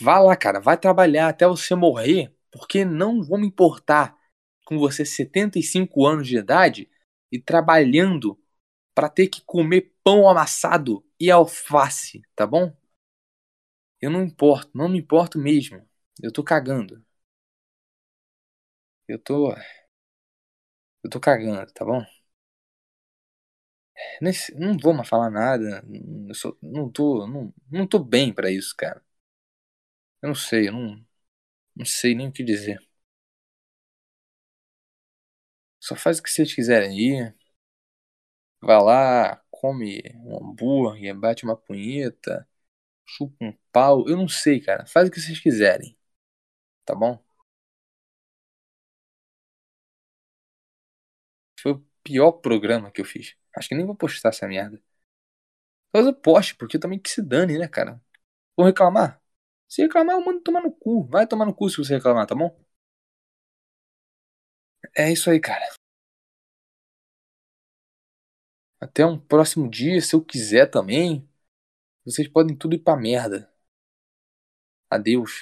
Vá 0.00 0.18
lá, 0.18 0.36
cara, 0.36 0.60
vai 0.60 0.76
trabalhar 0.76 1.28
até 1.28 1.46
você 1.46 1.74
morrer, 1.74 2.34
porque 2.50 2.84
não 2.84 3.22
vou 3.22 3.38
me 3.38 3.46
importar 3.46 4.16
com 4.64 4.78
você 4.78 5.04
75 5.04 6.04
anos 6.06 6.26
de 6.26 6.36
idade 6.36 6.90
e 7.30 7.38
trabalhando 7.40 8.38
para 8.94 9.08
ter 9.08 9.28
que 9.28 9.42
comer 9.44 9.94
pão 10.04 10.28
amassado 10.28 11.04
e 11.20 11.30
alface, 11.30 12.22
tá 12.34 12.46
bom? 12.46 12.72
Eu 14.04 14.10
não 14.10 14.22
importo, 14.22 14.70
não 14.74 14.88
me 14.88 14.98
importo 14.98 15.38
mesmo. 15.38 15.82
Eu 16.22 16.30
tô 16.32 16.44
cagando. 16.44 17.02
Eu 19.08 19.18
tô. 19.18 19.54
Eu 21.04 21.10
tô 21.10 21.20
cagando, 21.20 21.70
tá 21.72 21.84
bom? 21.84 22.04
Nesse, 24.20 24.52
não 24.58 24.76
vou 24.78 24.92
mais 24.94 25.08
falar 25.08 25.30
nada. 25.30 25.84
Eu 26.32 26.56
não 26.62 26.90
tô. 26.90 27.26
Não, 27.26 27.52
não 27.70 27.86
tô 27.86 27.98
bem 27.98 28.32
para 28.32 28.50
isso, 28.50 28.74
cara. 28.76 29.02
Eu 30.22 30.28
não 30.28 30.34
sei, 30.34 30.68
eu 30.68 30.72
não. 30.72 31.06
Não 31.76 31.84
sei 31.86 32.14
nem 32.14 32.28
o 32.28 32.32
que 32.32 32.44
dizer. 32.44 32.80
Só 35.78 35.94
faz 35.94 36.18
o 36.18 36.22
que 36.24 36.30
vocês 36.30 36.52
quiserem 36.52 36.90
aí. 36.90 37.32
Vai 38.60 38.82
lá, 38.82 39.42
come 39.50 40.02
um 40.16 40.36
hambúrguer, 40.50 41.14
bate 41.14 41.44
uma 41.44 41.56
punheta, 41.56 42.48
chupa 43.06 43.36
um 43.44 43.52
pau. 43.72 44.08
Eu 44.08 44.16
não 44.16 44.28
sei, 44.28 44.60
cara. 44.60 44.86
Faz 44.86 45.08
o 45.08 45.10
que 45.12 45.20
vocês 45.20 45.40
quiserem. 45.40 45.96
Tá 46.86 46.94
bom? 46.94 47.22
Foi 51.60 51.72
o 51.72 51.84
pior 52.04 52.30
programa 52.32 52.90
que 52.92 53.00
eu 53.00 53.04
fiz. 53.04 53.34
Acho 53.56 53.68
que 53.68 53.74
nem 53.74 53.84
vou 53.86 53.96
postar 53.96 54.28
essa 54.30 54.46
merda. 54.46 54.80
Talvez 55.92 56.14
eu 56.14 56.20
poste, 56.20 56.54
porque 56.56 56.76
eu 56.76 56.80
também 56.80 56.98
que 56.98 57.10
se 57.10 57.22
dane, 57.22 57.58
né, 57.58 57.68
cara? 57.68 58.00
Vou 58.56 58.66
reclamar? 58.66 59.20
Se 59.68 59.82
reclamar, 59.82 60.16
eu 60.16 60.24
mando 60.24 60.40
tomar 60.42 60.62
no 60.62 60.72
cu. 60.72 61.06
Vai 61.08 61.26
tomar 61.26 61.46
no 61.46 61.54
cu 61.54 61.68
se 61.70 61.78
você 61.78 61.94
reclamar, 61.96 62.26
tá 62.26 62.34
bom? 62.34 62.56
É 64.96 65.10
isso 65.12 65.30
aí, 65.30 65.40
cara. 65.40 65.64
Até 68.80 69.04
um 69.04 69.18
próximo 69.18 69.68
dia, 69.68 70.00
se 70.00 70.14
eu 70.14 70.22
quiser 70.24 70.66
também. 70.70 71.28
Vocês 72.04 72.28
podem 72.28 72.56
tudo 72.56 72.74
ir 72.76 72.78
pra 72.78 72.96
merda. 72.96 73.50
Adeus. 74.90 75.34